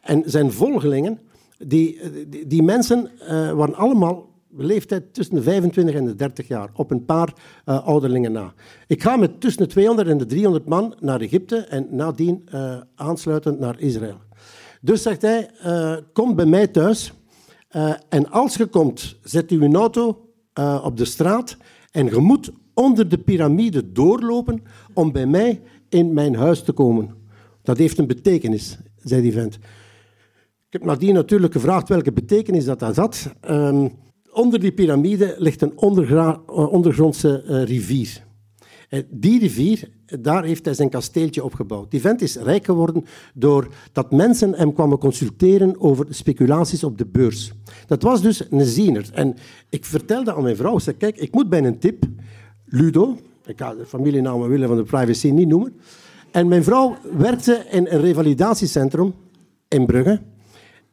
en 0.02 0.22
zijn 0.24 0.52
volgelingen 0.52 1.18
die, 1.58 2.00
die, 2.46 2.62
mensen 2.62 3.10
uh, 3.20 3.28
waren 3.52 3.74
allemaal 3.74 4.26
leeftijd 4.56 5.14
tussen 5.14 5.34
de 5.34 5.42
25 5.42 5.94
en 5.94 6.04
de 6.04 6.14
30 6.14 6.48
jaar, 6.48 6.70
op 6.74 6.90
een 6.90 7.04
paar 7.04 7.34
uh, 7.66 7.86
ouderlingen 7.86 8.32
na. 8.32 8.54
Ik 8.86 9.02
ga 9.02 9.16
met 9.16 9.40
tussen 9.40 9.62
de 9.62 9.68
200 9.68 10.08
en 10.08 10.18
de 10.18 10.26
300 10.26 10.66
man 10.66 10.94
naar 11.00 11.20
Egypte 11.20 11.56
en 11.56 11.86
nadien 11.90 12.48
uh, 12.54 12.76
aansluitend 12.94 13.58
naar 13.58 13.80
Israël. 13.80 14.18
Dus 14.80 15.02
zegt 15.02 15.22
hij, 15.22 15.50
kom 16.12 16.34
bij 16.34 16.46
mij 16.46 16.66
thuis 16.66 17.12
en 18.08 18.30
als 18.30 18.54
je 18.54 18.66
komt, 18.66 19.16
zet 19.22 19.50
u 19.50 19.64
een 19.64 19.76
auto 19.76 20.28
op 20.82 20.96
de 20.96 21.04
straat 21.04 21.56
en 21.90 22.06
je 22.06 22.18
moet 22.18 22.50
onder 22.74 23.08
de 23.08 23.18
piramide 23.18 23.92
doorlopen 23.92 24.62
om 24.94 25.12
bij 25.12 25.26
mij 25.26 25.62
in 25.88 26.12
mijn 26.12 26.34
huis 26.34 26.62
te 26.62 26.72
komen. 26.72 27.14
Dat 27.62 27.78
heeft 27.78 27.98
een 27.98 28.06
betekenis, 28.06 28.78
zei 28.96 29.22
die 29.22 29.32
vent. 29.32 29.58
Ik 30.70 30.74
heb 30.74 30.84
nadien 30.84 31.14
natuurlijk 31.14 31.52
gevraagd 31.52 31.88
welke 31.88 32.12
betekenis 32.12 32.64
dat, 32.64 32.78
dat 32.78 32.96
had. 32.96 33.32
Um, 33.50 33.92
onder 34.32 34.60
die 34.60 34.72
piramide 34.72 35.34
ligt 35.38 35.62
een 35.62 35.78
ondergrondse 36.46 37.44
uh, 37.46 37.64
rivier. 37.64 38.24
En 38.88 39.06
die 39.10 39.40
rivier, 39.40 39.88
daar 40.20 40.44
heeft 40.44 40.64
hij 40.64 40.74
zijn 40.74 40.88
kasteeltje 40.88 41.44
opgebouwd. 41.44 41.90
Die 41.90 42.00
vent 42.00 42.22
is 42.22 42.36
rijk 42.36 42.64
geworden 42.64 43.04
doordat 43.34 44.10
mensen 44.10 44.54
hem 44.54 44.72
kwamen 44.72 44.98
consulteren 44.98 45.80
over 45.80 46.06
speculaties 46.10 46.84
op 46.84 46.98
de 46.98 47.06
beurs. 47.06 47.52
Dat 47.86 48.02
was 48.02 48.22
dus 48.22 48.50
een 48.50 48.66
ziener. 48.66 49.10
En 49.12 49.36
ik 49.68 49.84
vertelde 49.84 50.34
aan 50.34 50.42
mijn 50.42 50.56
vrouw, 50.56 50.78
zei, 50.78 50.96
kijk, 50.96 51.16
ik 51.16 51.34
moet 51.34 51.48
bij 51.48 51.64
een 51.64 51.78
tip, 51.78 52.04
Ludo, 52.64 53.16
ik 53.46 53.58
ga 53.58 53.74
de 53.74 53.86
familienaam 53.86 54.48
willen 54.48 54.68
van 54.68 54.76
de 54.76 54.82
privacy 54.82 55.30
niet 55.30 55.48
noemen, 55.48 55.80
en 56.30 56.48
mijn 56.48 56.64
vrouw 56.64 56.96
werkte 57.16 57.64
in 57.70 57.86
een 57.86 58.00
revalidatiecentrum 58.00 59.14
in 59.68 59.86
Brugge. 59.86 60.20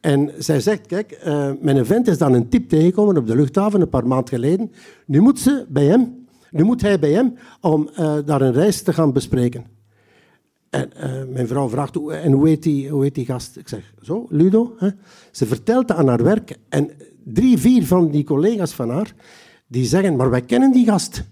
En 0.06 0.30
zij 0.38 0.60
zegt, 0.60 0.86
kijk, 0.86 1.20
uh, 1.26 1.50
mijn 1.60 1.86
vent 1.86 2.08
is 2.08 2.18
dan 2.18 2.32
een 2.32 2.48
tip 2.48 2.68
tegengekomen 2.68 3.16
op 3.16 3.26
de 3.26 3.36
luchthaven 3.36 3.80
een 3.80 3.88
paar 3.88 4.06
maanden 4.06 4.28
geleden. 4.28 4.72
Nu 5.06 5.20
moet, 5.20 5.38
ze 5.38 5.66
bij 5.68 5.84
hem, 5.84 6.26
nu 6.50 6.64
moet 6.64 6.80
hij 6.80 6.98
bij 6.98 7.12
hem 7.12 7.34
om 7.60 7.88
uh, 7.98 8.16
daar 8.24 8.40
een 8.40 8.52
reis 8.52 8.82
te 8.82 8.92
gaan 8.92 9.12
bespreken. 9.12 9.64
En 10.70 10.90
uh, 10.96 11.32
mijn 11.32 11.46
vrouw 11.48 11.68
vraagt, 11.68 11.96
en 12.10 12.32
hoe 12.32 12.48
heet, 12.48 12.62
die, 12.62 12.88
hoe 12.88 13.02
heet 13.02 13.14
die 13.14 13.24
gast? 13.24 13.56
Ik 13.56 13.68
zeg, 13.68 13.94
zo, 14.02 14.26
Ludo. 14.28 14.74
Hè? 14.78 14.88
Ze 15.30 15.46
vertelt 15.46 15.92
aan 15.92 16.08
haar 16.08 16.22
werk. 16.22 16.58
En 16.68 16.90
drie, 17.24 17.58
vier 17.58 17.86
van 17.86 18.10
die 18.10 18.24
collega's 18.24 18.72
van 18.72 18.90
haar, 18.90 19.14
die 19.66 19.84
zeggen, 19.84 20.16
maar 20.16 20.30
wij 20.30 20.42
kennen 20.42 20.72
die 20.72 20.86
gast. 20.86 21.22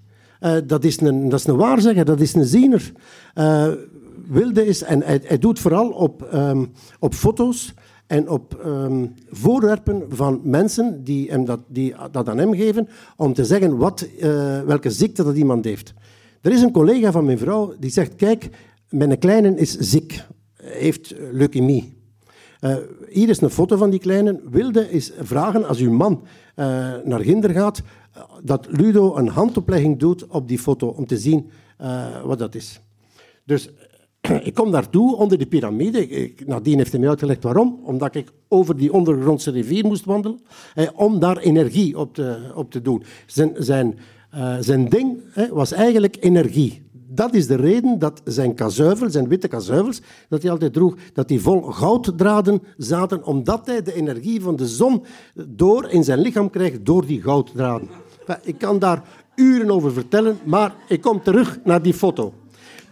dat, 0.67 0.85
is 0.85 1.01
een, 1.01 1.29
dat 1.29 1.39
is 1.39 1.47
een 1.47 1.57
waarzegger, 1.57 2.05
dat 2.05 2.21
is 2.21 2.35
een 2.35 2.45
ziener. 2.45 2.93
wilde 4.29 4.67
is, 4.67 4.83
en 4.83 5.03
hij, 5.03 5.21
hij 5.25 5.39
doet 5.39 5.59
vooral 5.59 5.89
op, 5.89 6.29
um, 6.35 6.73
op 6.99 7.15
foto's 7.15 7.75
en 8.07 8.29
op 8.29 8.63
um, 8.65 9.15
voorwerpen 9.29 10.05
van 10.09 10.41
mensen 10.43 11.05
die, 11.05 11.31
hem 11.31 11.45
dat, 11.45 11.61
die 11.69 11.95
dat 12.11 12.29
aan 12.29 12.39
hem 12.39 12.55
geven, 12.55 12.89
om 13.17 13.33
te 13.33 13.45
zeggen 13.45 13.77
wat, 13.77 14.09
uh, 14.17 14.61
welke 14.61 14.91
ziekte 14.91 15.25
dat 15.25 15.37
iemand 15.37 15.65
heeft. 15.65 15.95
Er 16.41 16.53
is 16.53 16.63
een 16.63 16.73
collega 16.73 17.13
van 17.13 17.25
mijn 17.25 17.39
vrouw 17.39 17.75
die 17.79 17.91
zegt, 17.91 18.15
kijk, 18.15 18.49
mijn 18.89 19.19
kleine 19.19 19.57
is 19.57 19.77
ziek, 19.77 20.25
heeft 20.55 21.15
leukemie. 21.33 22.03
Uh, 22.61 22.77
hier 23.09 23.29
is 23.29 23.41
een 23.41 23.51
foto 23.51 23.77
van 23.77 23.91
die 23.91 24.01
kleine. 24.01 24.41
Wilde 24.51 24.91
is 24.91 25.13
vragen, 25.19 25.69
als 25.69 25.79
uw 25.79 25.93
man 25.93 26.23
uh, 26.57 26.67
naar 27.05 27.21
Ginder 27.21 27.51
gaat, 27.51 27.83
dat 28.43 28.67
Ludo 28.71 29.17
een 29.17 29.29
handoplegging 29.29 29.99
doet 29.99 30.27
op 30.27 30.49
die 30.49 30.59
foto, 30.59 30.89
om 30.89 31.07
te 31.07 31.19
zien 31.19 31.51
wat 32.25 32.39
dat 32.39 32.55
is. 32.55 32.81
Dus 33.45 33.71
ik 34.49 34.55
kom 34.55 34.71
daartoe 34.71 35.17
onder 35.17 35.39
de 35.39 35.47
piramide. 35.47 36.33
Nadien 36.47 36.79
heeft 36.79 36.91
hij 36.91 37.01
mij 37.01 37.09
uitgelegd 37.09 37.43
waarom. 37.43 37.81
Omdat 37.83 38.15
ik 38.15 38.33
over 38.49 38.77
die 38.77 38.93
ondergrondse 38.93 39.51
rivier 39.51 39.85
moest 39.87 40.05
wandelen. 40.05 40.41
om 40.95 41.19
daar 41.19 41.37
energie 41.37 41.99
op 41.99 42.15
te, 42.15 42.53
op 42.55 42.71
te 42.71 42.83
doen. 42.83 43.03
Zijn, 43.27 43.53
zijn, 43.59 43.99
uh, 44.35 44.57
zijn 44.61 44.89
ding 44.89 45.21
was 45.51 45.73
eigenlijk 45.73 46.17
energie. 46.21 46.83
Dat 47.09 47.35
is 47.35 47.47
de 47.47 47.55
reden 47.55 47.99
dat 47.99 48.21
zijn 48.25 48.55
kazuivel, 48.55 49.11
zijn 49.11 49.29
witte 49.29 49.49
kazuivels, 49.49 50.01
dat 50.29 50.43
hij 50.43 50.51
altijd 50.51 50.73
droeg, 50.73 50.97
dat 51.13 51.29
die 51.29 51.41
vol 51.41 51.61
gouddraden 51.61 52.63
zaten, 52.77 53.25
omdat 53.25 53.67
hij 53.67 53.83
de 53.83 53.95
energie 53.95 54.41
van 54.41 54.57
de 54.57 54.67
zon 54.67 55.05
door 55.47 55.91
in 55.91 56.05
zijn 56.05 56.19
lichaam 56.19 56.51
krijgt 56.51 56.85
door 56.87 57.07
die 57.07 57.23
gouddraden. 57.23 57.89
Ik 58.43 58.59
kan 58.59 58.79
daar 58.79 59.03
uren 59.35 59.71
over 59.71 59.93
vertellen, 59.93 60.39
maar 60.45 60.75
ik 60.89 61.01
kom 61.01 61.23
terug 61.23 61.59
naar 61.65 61.83
die 61.83 61.95
foto. 61.95 62.33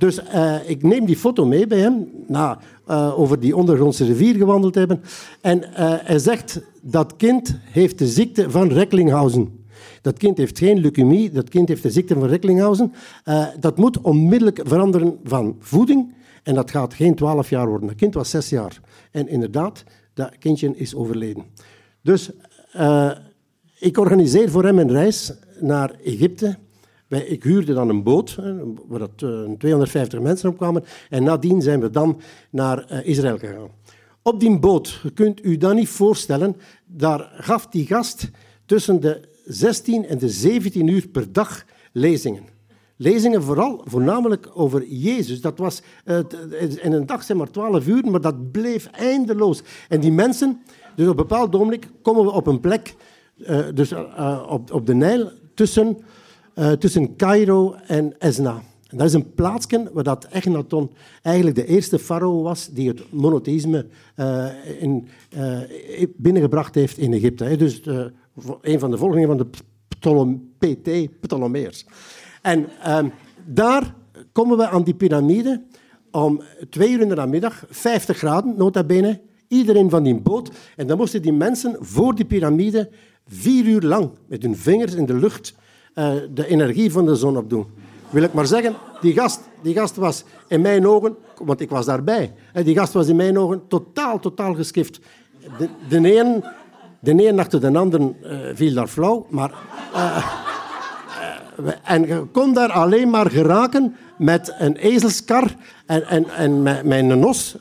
Dus 0.03 0.19
uh, 0.19 0.57
ik 0.67 0.83
neem 0.83 1.05
die 1.05 1.17
foto 1.17 1.45
mee 1.45 1.67
bij 1.67 1.79
hem, 1.79 2.09
na 2.27 2.59
uh, 2.89 3.21
over 3.21 3.41
die 3.41 3.57
ondergrondse 3.57 4.05
rivier 4.05 4.35
gewandeld 4.35 4.75
hebben. 4.75 5.03
En 5.41 5.59
uh, 5.59 5.67
hij 5.99 6.19
zegt, 6.19 6.61
dat 6.81 7.17
kind 7.17 7.59
heeft 7.65 7.99
de 7.99 8.07
ziekte 8.07 8.51
van 8.51 8.69
Recklinghausen. 8.69 9.67
Dat 10.01 10.19
kind 10.19 10.39
heeft 10.39 10.59
geen 10.59 10.79
leukemie, 10.79 11.31
dat 11.31 11.49
kind 11.49 11.69
heeft 11.69 11.83
de 11.83 11.91
ziekte 11.91 12.15
van 12.15 12.29
Recklinghausen. 12.29 12.93
dat 13.61 13.77
moet 13.77 14.01
onmiddellijk 14.01 14.61
veranderen 14.65 15.19
van 15.25 15.57
voeding. 15.61 16.15
En 16.43 16.55
dat 16.55 16.71
gaat 16.71 16.95
geen 16.95 17.15
twaalf 17.15 17.51
jaar 17.51 17.69
worden. 17.69 17.89
Dat 17.89 17.97
kind 17.97 18.15
was 18.15 18.31
zes 18.31 18.49
jaar. 18.49 18.81
En 19.11 19.29
inderdaad, 19.29 19.85
dat 20.15 20.39
kindje 20.39 20.77
is 20.77 20.95
overleden. 20.95 21.45
Dus 22.01 22.31
ik 23.79 23.99
organiseer 23.99 24.51
voor 24.51 24.65
hem 24.65 24.79
een 24.79 24.93
reis 24.93 25.33
naar 25.61 25.95
Egypte 26.05 26.57
ik 27.21 27.43
huurde 27.43 27.75
dan 27.75 27.89
een 27.89 28.03
boot, 28.03 28.39
waar 28.89 28.99
dat, 28.99 29.19
250 29.59 30.19
eh, 30.19 30.25
mensen 30.25 30.49
op 30.49 30.57
kwamen. 30.57 30.85
En 31.09 31.23
nadien 31.23 31.63
zijn 31.63 31.81
we 31.81 31.91
dan 31.91 32.21
naar 32.51 32.93
uh, 32.93 33.07
Israël 33.07 33.39
gegaan. 33.39 33.69
Op 34.23 34.41
die 34.41 34.59
boot, 34.59 35.01
je 35.03 35.11
kunt 35.11 35.45
u 35.45 35.57
dat 35.57 35.75
niet 35.75 35.89
voorstellen, 35.89 36.57
daar 36.87 37.31
gaf 37.35 37.67
die 37.67 37.87
gast 37.87 38.31
tussen 38.67 39.01
de 39.01 39.21
16 39.45 40.07
en 40.07 40.19
de 40.19 40.29
17 40.29 40.87
uur 40.87 41.09
per 41.09 41.33
dag 41.33 41.65
lezingen. 41.93 42.43
Lezingen 42.97 43.43
vooral, 43.43 43.83
voornamelijk 43.85 44.51
over 44.55 44.87
Jezus. 44.87 45.41
Dat 45.41 45.59
was, 45.59 45.83
uh, 46.05 46.19
in 46.83 46.93
een 46.93 47.07
dag 47.07 47.23
zijn 47.23 47.39
maar 47.39 47.51
12 47.51 47.87
uur, 47.87 48.11
maar 48.11 48.21
dat 48.21 48.53
bleef 48.53 48.87
eindeloos. 48.87 49.63
En 49.89 50.01
die 50.01 50.13
mensen, 50.13 50.63
dus 50.97 51.09
op 51.09 51.11
een 51.11 51.27
bepaald 51.27 51.55
ogenblik 51.55 51.91
komen 52.03 52.25
we 52.25 52.31
op 52.31 52.47
een 52.47 52.61
plek, 52.61 52.95
dus 53.75 53.93
op, 54.49 54.73
op 54.73 54.87
de 54.87 54.95
Nijl, 54.95 55.31
tussen, 55.55 55.99
tussen 56.79 57.17
Cairo 57.17 57.75
en 57.87 58.15
Esna. 58.19 58.63
En 58.93 58.99
dat 58.99 59.07
is 59.07 59.13
een 59.13 59.35
plaatsje 59.35 59.91
waar 59.93 60.05
dat 60.05 60.25
Echnaton 60.25 60.91
eigenlijk 61.23 61.57
de 61.57 61.67
eerste 61.67 61.99
farao 61.99 62.43
was 62.43 62.69
die 62.69 62.89
het 62.89 63.13
monotheïsme 63.13 63.87
uh, 64.17 64.47
in, 64.81 65.09
uh, 65.37 65.59
binnengebracht 66.17 66.75
heeft 66.75 66.99
in 66.99 67.13
Egypte. 67.13 67.57
Dus 67.57 67.81
een 68.61 68.79
van 68.79 68.91
de 68.91 68.97
volgelingen 68.97 69.29
van 69.29 69.37
de 69.37 69.47
PT. 70.59 71.11
En 72.43 72.69
ehm, 72.83 73.09
daar 73.47 73.95
komen 74.33 74.57
we 74.57 74.69
aan 74.69 74.85
die 74.85 74.95
piramide 74.95 75.63
om 76.11 76.43
twee 76.71 76.91
uur 76.91 77.01
in 77.01 77.09
de 77.09 77.15
namiddag, 77.15 77.65
50 77.71 78.17
graden, 78.17 78.55
nota 78.57 78.85
bene, 78.85 79.21
iedereen 79.49 79.91
van 79.91 80.03
die 80.03 80.21
boot. 80.21 80.51
En 80.77 80.87
dan 80.87 80.97
moesten 80.97 81.23
die 81.23 81.33
mensen 81.33 81.77
voor 81.81 82.15
die 82.15 82.25
piramide 82.25 82.91
vier 83.27 83.65
uur 83.65 83.83
lang 83.83 84.11
met 84.27 84.43
hun 84.43 84.57
vingers 84.57 84.95
in 84.95 85.07
de 85.07 85.15
lucht 85.15 85.55
de 86.35 86.47
energie 86.47 86.93
van 86.93 87.07
de 87.07 87.15
zon 87.15 87.37
opdoen 87.37 87.67
wil 88.13 88.23
ik 88.23 88.33
maar 88.33 88.47
zeggen, 88.47 88.75
die 89.01 89.13
gast, 89.13 89.41
die 89.63 89.75
gast 89.75 89.97
was 89.97 90.25
in 90.49 90.61
mijn 90.61 90.87
ogen, 90.87 91.17
want 91.45 91.61
ik 91.61 91.71
was 91.71 91.87
daarbij, 91.87 92.33
die 92.65 92.77
gast 92.77 92.93
was 92.93 93.09
in 93.09 93.17
mijn 93.17 93.39
ogen 93.39 93.63
totaal, 93.69 94.19
totaal 94.21 94.55
geskift. 94.55 95.01
De, 95.59 95.69
de 95.89 96.19
een, 96.19 96.45
de 97.01 97.29
een 97.29 97.39
achter 97.39 97.61
de 97.61 97.79
ander 97.79 98.01
uh, 98.01 98.39
viel 98.55 98.75
daar 98.75 98.87
flauw, 98.87 99.27
maar... 99.31 99.53
Uh, 99.95 100.27
en 101.83 102.07
je 102.07 102.27
kon 102.33 102.55
daar 102.55 102.73
alleen 102.73 103.11
maar 103.11 103.31
geraken 103.31 103.97
met 104.19 104.55
een 104.59 104.77
ezelskar 104.77 105.55
en, 105.87 106.07
en, 106.07 106.31
en 106.31 106.63
met, 106.63 106.85
een 106.85 107.19
nos. 107.19 107.57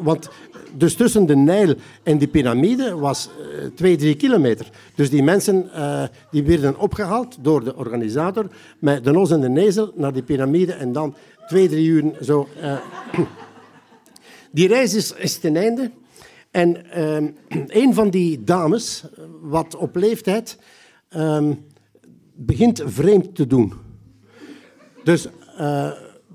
Want 0.00 0.28
dus 0.76 0.94
tussen 0.94 1.26
de 1.26 1.36
Nijl 1.36 1.74
en 2.02 2.18
die 2.18 2.28
piramide 2.28 2.96
was 2.96 3.28
uh, 3.38 3.66
twee, 3.74 3.96
drie 3.96 4.16
kilometer. 4.16 4.70
Dus 4.94 5.10
die 5.10 5.22
mensen 5.22 5.70
uh, 5.74 6.02
die 6.30 6.42
werden 6.42 6.78
opgehaald 6.78 7.36
door 7.40 7.64
de 7.64 7.76
organisator 7.76 8.46
met 8.78 9.04
de 9.04 9.10
nos 9.10 9.30
en 9.30 9.40
de 9.40 9.48
nezel 9.48 9.92
naar 9.94 10.12
die 10.12 10.22
piramide 10.22 10.72
en 10.72 10.92
dan 10.92 11.14
twee, 11.46 11.68
drie 11.68 11.86
uur 11.86 12.12
zo. 12.22 12.48
Uh, 12.62 12.78
die 14.52 14.68
reis 14.68 14.94
is, 14.94 15.12
is 15.12 15.38
ten 15.38 15.56
einde. 15.56 15.90
En 16.50 16.76
een 17.82 17.94
van 17.94 18.10
die 18.10 18.44
dames, 18.44 19.04
wat 19.40 19.76
op 19.76 19.96
leeftijd, 19.96 20.58
um, 21.16 21.64
begint 22.34 22.82
vreemd 22.84 23.34
te 23.34 23.46
doen. 23.46 23.72
Dus 25.04 25.28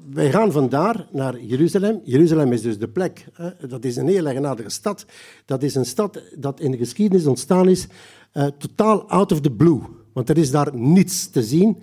wij 0.10 0.32
gaan 0.32 0.52
vandaar 0.52 1.08
naar 1.12 1.40
Jeruzalem. 1.42 2.02
Jeruzalem 2.04 2.52
is 2.52 2.62
dus 2.62 2.78
de 2.78 2.88
plek. 2.88 3.26
Hè. 3.34 3.68
Dat 3.68 3.86
is 3.86 3.96
een 3.96 4.08
heel 4.08 4.26
eigenaardige 4.26 4.70
stad. 4.70 5.06
Dat 5.46 5.64
is 5.64 5.76
een 5.76 5.86
stad 5.86 6.22
dat 6.38 6.60
in 6.60 6.72
de 6.72 6.78
geschiedenis 6.78 7.26
ontstaan 7.26 7.70
is 7.70 7.88
uh, 8.34 8.48
totaal 8.58 9.10
out 9.10 9.32
of 9.32 9.42
the 9.42 9.52
blue. 9.52 9.82
Want 10.14 10.30
er 10.30 10.38
is 10.38 10.52
daar 10.52 10.76
niets 10.76 11.30
te 11.30 11.44
zien, 11.44 11.78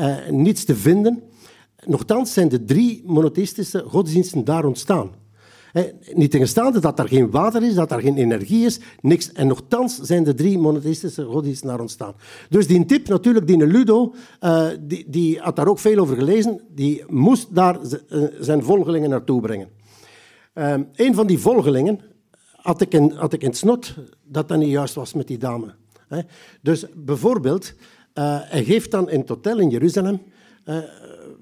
uh, 0.00 0.28
niets 0.28 0.64
te 0.64 0.76
vinden. 0.76 1.22
Nochtans 1.84 2.32
zijn 2.32 2.48
de 2.48 2.64
drie 2.64 3.02
monotheïstische 3.06 3.84
godsdiensten 3.86 4.44
daar 4.44 4.64
ontstaan. 4.64 5.10
He, 5.72 5.90
niet 6.14 6.30
tegenstaande 6.30 6.80
dat 6.80 6.98
er 6.98 7.08
geen 7.08 7.30
water 7.30 7.62
is, 7.62 7.74
dat 7.74 7.92
er 7.92 8.00
geen 8.00 8.16
energie 8.16 8.64
is, 8.64 8.80
niks. 9.00 9.32
En 9.32 9.46
nogthans 9.46 9.98
zijn 9.98 10.24
de 10.24 10.34
drie 10.34 10.58
monotheïstische 10.58 11.24
godsdiensten 11.24 11.68
daar 11.68 11.80
ontstaan. 11.80 12.14
Dus 12.48 12.66
die 12.66 12.84
tip, 12.84 13.08
natuurlijk, 13.08 13.46
die 13.46 13.66
Ludo, 13.66 14.14
uh, 14.40 14.66
die, 14.80 15.04
die, 15.08 15.38
had 15.38 15.56
daar 15.56 15.68
ook 15.68 15.78
veel 15.78 15.98
over 15.98 16.16
gelezen, 16.16 16.60
die 16.74 17.04
moest 17.08 17.54
daar 17.54 17.80
eh, 17.80 18.22
zijn 18.40 18.62
volgelingen 18.62 19.10
naartoe 19.10 19.40
brengen. 19.40 19.68
Uh, 20.54 20.74
een 20.94 21.14
van 21.14 21.26
die 21.26 21.38
volgelingen 21.38 22.00
had 22.50 22.80
ik, 22.80 22.94
in, 22.94 23.10
had 23.10 23.32
ik 23.32 23.42
in 23.42 23.48
het 23.48 23.56
snot 23.56 23.94
dat 24.24 24.48
dat 24.48 24.58
niet 24.58 24.70
juist 24.70 24.94
was 24.94 25.12
met 25.12 25.26
die 25.26 25.38
dame. 25.38 25.74
Dus 26.62 26.84
bijvoorbeeld, 26.94 27.74
hij 28.12 28.64
geeft 28.64 28.90
dan 28.90 29.10
in 29.10 29.20
het 29.20 29.28
hotel 29.28 29.58
in 29.58 29.70
Jeruzalem 29.70 30.20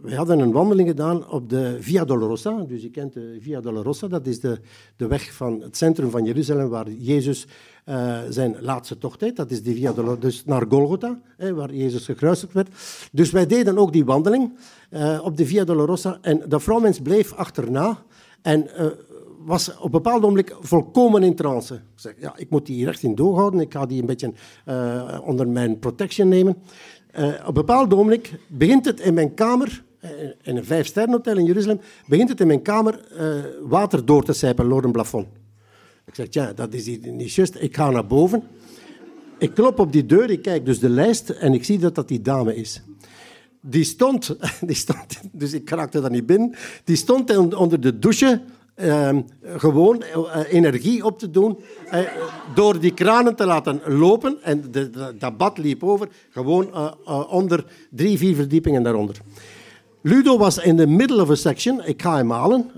we 0.03 0.15
hadden 0.15 0.39
een 0.39 0.53
wandeling 0.53 0.89
gedaan 0.89 1.31
op 1.31 1.49
de 1.49 1.77
Via 1.81 2.05
Dolorosa. 2.05 2.65
Dus 2.69 2.83
je 2.83 2.91
kent 2.91 3.13
de 3.13 3.37
Via 3.41 3.61
Dolorosa, 3.61 4.09
dat 4.09 4.27
is 4.27 4.41
de, 4.41 4.61
de 4.97 5.07
weg 5.07 5.33
van 5.33 5.61
het 5.61 5.77
centrum 5.77 6.11
van 6.11 6.25
Jeruzalem 6.25 6.69
waar 6.69 6.91
Jezus 6.91 7.47
uh, 7.87 8.19
zijn 8.29 8.57
laatste 8.61 8.99
tocht 8.99 9.21
deed. 9.21 9.37
Dat 9.37 9.51
is 9.51 9.63
de 9.63 9.75
Via 9.75 9.93
Dolorosa, 9.93 10.21
dus 10.21 10.45
naar 10.45 10.65
Golgotha, 10.69 11.21
hè, 11.37 11.55
waar 11.55 11.75
Jezus 11.75 12.05
gekruisigd 12.05 12.53
werd. 12.53 12.69
Dus 13.13 13.31
wij 13.31 13.47
deden 13.47 13.79
ook 13.79 13.93
die 13.93 14.05
wandeling 14.05 14.59
uh, 14.91 15.21
op 15.25 15.37
de 15.37 15.47
Via 15.47 15.65
Dolorosa. 15.65 16.19
En 16.21 16.43
dat 16.49 16.63
vrouwmens 16.63 17.01
bleef 17.01 17.33
achterna 17.33 18.03
en 18.43 18.67
uh, 18.79 18.87
was 19.45 19.77
op 19.77 19.85
een 19.85 19.91
bepaald 19.91 20.23
moment 20.23 20.53
volkomen 20.61 21.23
in 21.23 21.35
trance. 21.35 21.75
Ik 21.75 21.81
zeg, 21.95 22.15
ja, 22.19 22.37
ik 22.37 22.51
moet 22.51 22.67
die 22.67 22.85
recht 22.85 23.03
in 23.03 23.15
doorhouden. 23.15 23.61
Ik 23.61 23.73
ga 23.73 23.87
die 23.87 24.01
een 24.01 24.07
beetje 24.07 24.33
onder 25.25 25.49
mijn 25.49 25.79
protection 25.79 26.29
nemen. 26.29 26.57
Op 27.15 27.47
een 27.47 27.55
bepaald 27.55 27.95
ogenblik 27.95 28.33
begint 28.47 28.85
het 28.85 29.01
in 29.01 29.15
mijn 29.15 29.35
kamer 29.35 29.83
eh, 30.01 30.11
in 30.43 30.57
een 30.57 30.65
vijfsterrenhotel 30.65 31.37
in 31.37 31.45
Jeruzalem, 31.45 31.81
begint 32.07 32.29
het 32.29 32.41
in 32.41 32.47
mijn 32.47 32.63
kamer 32.63 33.01
uh, 33.13 33.35
water 33.63 34.05
door 34.05 34.25
te 34.25 34.33
sijpen 34.33 34.69
door 34.69 34.85
een 34.85 34.93
plafond. 34.93 35.27
Ik 36.07 36.15
zeg, 36.15 36.27
ja, 36.31 36.53
dat 36.53 36.75
is 36.75 36.87
niet 36.87 37.35
juist. 37.35 37.57
Ik 37.59 37.77
ga 37.77 37.91
naar 37.91 38.07
boven. 38.07 38.43
Ik 39.39 39.55
klop 39.55 39.79
op 39.79 39.93
die 39.93 40.07
deur, 40.07 40.31
ik 40.31 40.43
kijk 40.43 40.65
dus 40.65 40.79
de 40.79 40.89
lijst 40.89 41.31
en 41.31 41.53
ik 41.53 41.65
zie 41.65 41.79
dat 41.79 41.95
dat 41.95 42.09
die 42.09 42.23
dame 42.23 42.57
is. 42.57 42.83
Die 43.61 43.85
stond, 43.85 44.37
die 44.67 44.77
stond 44.77 45.21
dus 45.33 45.53
ik 45.53 45.71
raakte 45.71 46.01
daar 46.01 46.11
niet 46.11 46.27
binnen, 46.27 46.55
die 46.85 46.97
stond 46.97 47.55
onder 47.55 47.81
de 47.81 47.99
douche 47.99 48.41
gewoon 49.57 50.03
uh, 50.17 50.37
energie 50.49 51.05
op 51.05 51.19
te 51.19 51.31
doen 51.31 51.59
uh, 51.95 52.01
door 52.55 52.81
die 52.81 52.95
kranen 52.95 53.37
te 53.37 53.47
laten 53.47 53.81
lopen. 53.87 54.39
En 54.43 54.65
de, 54.71 54.91
de, 54.91 55.15
dat 55.37 55.59
liep 55.59 55.85
over, 55.85 56.09
gewoon 56.31 56.97
onder 57.29 57.65
drie, 57.91 58.19
vier 58.19 58.35
verdiepingen 58.35 58.83
daaronder. 58.83 59.17
Ludo 60.03 60.39
was 60.39 60.59
in 60.59 60.77
de 60.77 60.87
middle 60.87 61.23
of 61.23 61.31
a 61.31 61.35
section. 61.35 61.83
Ik 61.85 62.03
ga 62.03 62.17
hem 62.17 62.31
halen. 62.31 62.71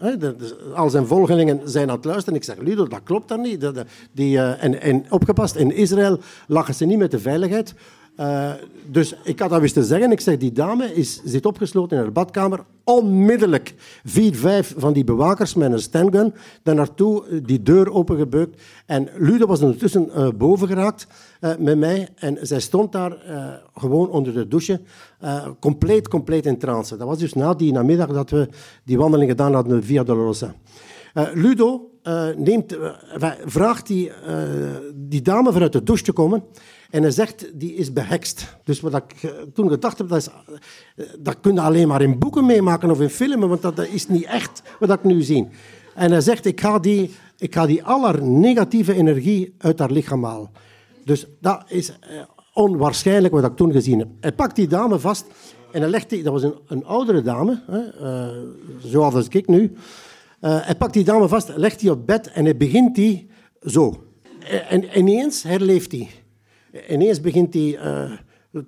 Al 0.75 0.91
zijn 0.91 1.07
volgelingen 1.07 1.61
zijn 1.65 1.89
aan 1.89 1.97
het 1.97 2.05
luisteren. 2.05 2.39
Ik 2.39 2.45
zeg, 2.45 2.59
Ludo, 2.59 2.87
dat 2.87 3.03
klopt 3.05 3.29
dan 3.29 3.41
niet. 3.41 3.73
Die, 4.13 4.41
en, 4.41 4.81
en 4.81 5.05
opgepast, 5.11 5.57
in 5.57 5.75
Israël 5.75 6.19
lachen 6.47 6.75
ze 6.75 6.85
niet 6.85 6.99
met 6.99 7.11
de 7.11 7.19
veiligheid. 7.19 7.75
Uh, 8.17 8.53
dus 8.91 9.15
ik 9.25 9.39
had 9.39 9.51
dat 9.51 9.61
wist 9.61 9.75
te 9.75 9.85
zeggen. 9.85 10.11
Ik 10.11 10.21
zeg, 10.21 10.37
die 10.37 10.53
dame 10.53 10.95
is, 10.95 11.21
zit 11.25 11.47
opgesloten 11.47 11.97
in 11.97 12.03
haar 12.03 12.13
badkamer. 12.13 12.65
Onmiddellijk 12.85 13.75
vier, 14.05 14.35
vijf 14.35 14.75
van 14.77 14.93
die 14.93 15.05
bewakers 15.05 15.55
met 15.55 15.73
een 15.73 15.79
standgun 15.79 16.35
daar 16.63 16.75
naartoe, 16.75 17.27
eh, 17.27 17.39
die 17.43 17.63
deur 17.63 17.93
opengebeukt. 17.93 18.61
En 18.87 19.09
Ludo 19.19 19.47
was 19.47 19.61
ondertussen 19.61 20.11
uh, 20.17 20.29
boven 20.37 20.69
geraakt 20.69 21.07
met 21.59 21.79
mij. 21.79 22.09
En 22.15 22.39
zij 22.41 22.61
stond 22.61 22.93
daar 22.93 23.17
gewoon 23.75 24.09
onder 24.09 24.33
de 24.33 24.49
douche, 24.49 24.81
compleet, 25.61 26.09
compleet 26.09 26.47
in 26.47 26.59
trance. 26.59 26.97
Dat 26.97 27.07
was 27.07 27.19
dus 27.19 27.33
na 27.33 27.55
die 27.55 27.73
namiddag 27.73 28.09
dat 28.09 28.31
we 28.31 28.49
die 28.85 28.99
wandeling 28.99 29.31
gedaan 29.31 29.55
hadden 29.55 29.85
via 29.85 30.03
Dolorosa. 30.03 30.55
Ludo 31.35 31.91
neemt, 32.37 32.77
vraagt 33.45 33.87
die, 33.87 34.11
die 34.95 35.23
dame 35.23 35.53
vanuit 35.53 35.73
de 35.73 35.83
douche 35.83 36.05
te 36.05 36.13
komen. 36.13 36.45
En 36.93 37.03
hij 37.03 37.11
zegt, 37.11 37.51
die 37.55 37.75
is 37.75 37.93
behekst. 37.93 38.57
Dus 38.65 38.81
wat 38.81 38.95
ik 38.95 39.23
eh, 39.23 39.31
toen 39.55 39.69
gedacht 39.69 39.99
heb, 39.99 40.09
dat, 40.09 40.19
is, 40.19 40.29
eh, 40.29 41.07
dat 41.19 41.41
kun 41.41 41.55
je 41.55 41.61
alleen 41.61 41.89
maar 41.89 42.03
in 42.03 42.19
boeken 42.19 42.47
meemaken 42.47 42.91
of 42.91 43.01
in 43.01 43.09
filmen, 43.09 43.49
want 43.49 43.63
dat 43.63 43.87
is 43.87 44.09
niet 44.09 44.25
echt 44.25 44.63
wat 44.79 44.91
ik 44.91 45.05
nu 45.05 45.23
zie. 45.23 45.49
En 45.95 46.11
hij 46.11 46.21
zegt, 46.21 46.45
ik 46.45 46.61
ga 46.61 46.79
die, 46.79 47.11
ik 47.39 47.55
ga 47.55 47.67
die 47.67 47.85
aller 47.85 48.23
negatieve 48.23 48.95
energie 48.95 49.55
uit 49.59 49.79
haar 49.79 49.91
lichaam 49.91 50.25
halen. 50.25 50.51
Dus 51.05 51.27
dat 51.41 51.65
is 51.69 51.91
eh, 51.91 51.99
onwaarschijnlijk 52.53 53.35
wat 53.35 53.45
ik 53.45 53.57
toen 53.57 53.73
gezien 53.73 53.99
heb. 53.99 54.09
Hij 54.21 54.33
pakt 54.33 54.57
die 54.57 54.69
dame 54.69 54.99
vast 54.99 55.25
en 55.71 55.81
hij 55.81 55.91
legt 55.91 56.11
die, 56.11 56.23
dat 56.23 56.33
was 56.33 56.43
een, 56.43 56.55
een 56.67 56.85
oudere 56.85 57.23
dame, 57.23 57.63
hè, 57.67 57.81
zoals 58.89 59.29
ik 59.29 59.47
nu. 59.47 59.73
Uh, 60.45 60.65
hij 60.65 60.75
pakt 60.75 60.93
die 60.93 61.05
dame 61.05 61.29
vast, 61.29 61.57
legt 61.57 61.81
die 61.81 61.91
op 61.91 62.07
bed 62.07 62.31
en 62.31 62.45
hij 62.45 62.57
begint 62.57 62.95
die 62.95 63.31
zo. 63.61 64.05
En 64.69 64.99
ineens 64.99 65.43
herleeft 65.43 65.93
hij 65.93 66.09
ineens 66.89 67.21
begint 67.21 67.55
hij 67.55 67.79
uh, 67.85 68.13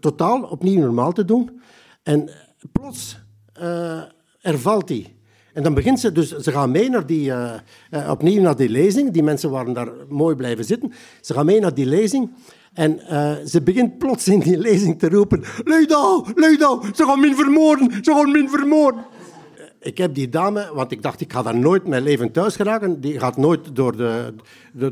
totaal 0.01 0.43
opnieuw 0.43 0.81
normaal 0.81 1.13
te 1.13 1.25
doen. 1.25 1.61
En 2.03 2.31
plots 2.73 3.19
uh, 3.61 4.03
ervalt 4.41 4.89
hij. 4.89 5.17
En 5.53 5.63
dan 5.63 5.75
begint 5.75 6.01
ze, 6.01 6.13
dus 6.13 6.37
ze 6.37 6.53
gaan 6.53 6.71
mee 6.71 6.91
naar 6.91 7.07
die, 7.07 7.33
opnieuw 8.09 8.41
naar 8.41 8.57
die 8.57 8.69
lezing. 8.69 9.11
Die 9.11 9.23
mensen 9.23 9.51
waren 9.51 9.73
daar 9.73 9.89
mooi 10.09 10.37
blijven 10.37 10.65
zitten. 10.65 10.93
Ze 11.21 11.35
gaan 11.35 11.47
mee 11.47 11.61
naar 11.61 11.75
die 11.75 11.87
lezing. 11.87 12.31
En 12.73 13.01
ze 13.49 13.63
begint 13.63 13.99
plots 13.99 14.29
in 14.29 14.41
die 14.41 14.59
lezing 14.59 14.99
te 14.99 15.09
roepen: 15.09 15.43
Luido, 15.65 16.27
Luido, 16.35 16.83
ze 16.95 17.05
gaan 17.05 17.21
me 17.21 17.35
vermoorden, 17.35 18.05
ze 18.05 18.13
gaan 18.13 18.31
me 18.31 18.49
vermoorden. 18.49 19.05
Ik 19.85 19.99
heb 19.99 20.15
die 20.15 20.29
dame, 20.29 20.71
want 20.75 20.91
ik 20.91 21.03
dacht, 21.03 21.21
ik 21.21 21.33
ga 21.33 21.43
daar 21.43 21.59
nooit 21.59 21.87
mijn 21.87 22.03
leven 22.03 22.31
thuis 22.31 22.57
geraken. 22.57 23.01
Die 23.01 23.19
gaat 23.19 23.37
nooit 23.37 23.77
door 23.77 23.97
de, 23.97 24.33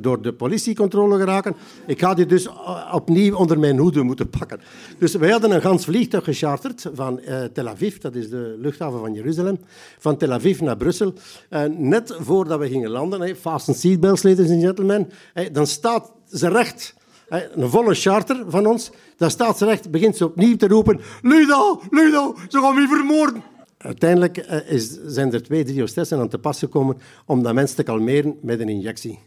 door 0.01 0.23
de 0.23 0.33
politiecontrole 0.33 1.19
geraken. 1.19 1.55
Ik 1.87 2.01
ga 2.01 2.15
die 2.15 2.27
dus 2.27 2.47
eh, 2.47 2.93
opnieuw 2.95 3.37
onder 3.37 3.59
mijn 3.59 3.79
hoede 3.79 4.03
moeten 4.03 4.29
pakken. 4.29 4.61
Dus 4.99 5.15
wij 5.15 5.31
hadden 5.31 5.51
een 5.51 5.61
gans 5.61 5.85
vliegtuig 5.85 6.25
gecharterd 6.25 6.91
van 6.95 7.21
uh, 7.21 7.45
Tel 7.45 7.69
Aviv, 7.69 7.99
dat 7.99 8.15
is 8.15 8.31
de 8.31 8.57
luchthaven 8.59 9.01
van 9.01 9.13
Jeruzalem, 9.13 9.59
van 9.99 10.17
Tel 10.17 10.33
Aviv 10.33 10.61
naar 10.61 10.77
Brussel. 10.77 11.15
Uh, 11.51 11.63
net 11.77 12.17
voordat 12.21 12.59
we 12.59 12.69
gingen 12.69 12.91
landen, 12.91 13.21
hey, 13.21 13.37
fasten 13.37 13.75
seatbelts, 13.75 14.23
ladies 14.23 14.51
and 14.51 14.63
gentlemen, 14.63 15.11
dan 15.53 15.67
staat 15.67 16.13
ze 16.31 16.49
recht 16.49 16.95
een 17.29 17.71
volle 17.71 17.95
charter 17.95 18.45
van 18.49 18.67
ons. 18.67 18.91
Dat 19.17 19.31
staatsrecht 19.31 19.91
begint 19.91 20.17
ze 20.17 20.25
opnieuw 20.25 20.57
te 20.57 20.69
roepen: 20.69 21.01
Ludo, 21.23 21.81
Ludo, 21.91 22.35
ze 22.49 22.59
gaan 22.59 22.75
me 22.75 22.87
vermoorden. 22.87 23.43
Uiteindelijk 23.83 24.37
eh, 24.37 24.71
is, 24.71 24.99
zijn 25.07 25.33
er 25.33 25.43
twee, 25.43 25.65
drie 25.65 25.81
hostessen 25.81 26.19
aan 26.19 26.29
te 26.29 26.39
pas 26.39 26.59
gekomen 26.59 26.97
om 27.27 27.43
dat 27.43 27.55
mensen 27.55 27.77
te 27.77 27.83
kalmeren 27.83 28.37
met 28.43 28.61
een 28.61 28.69
injectie. 28.69 29.19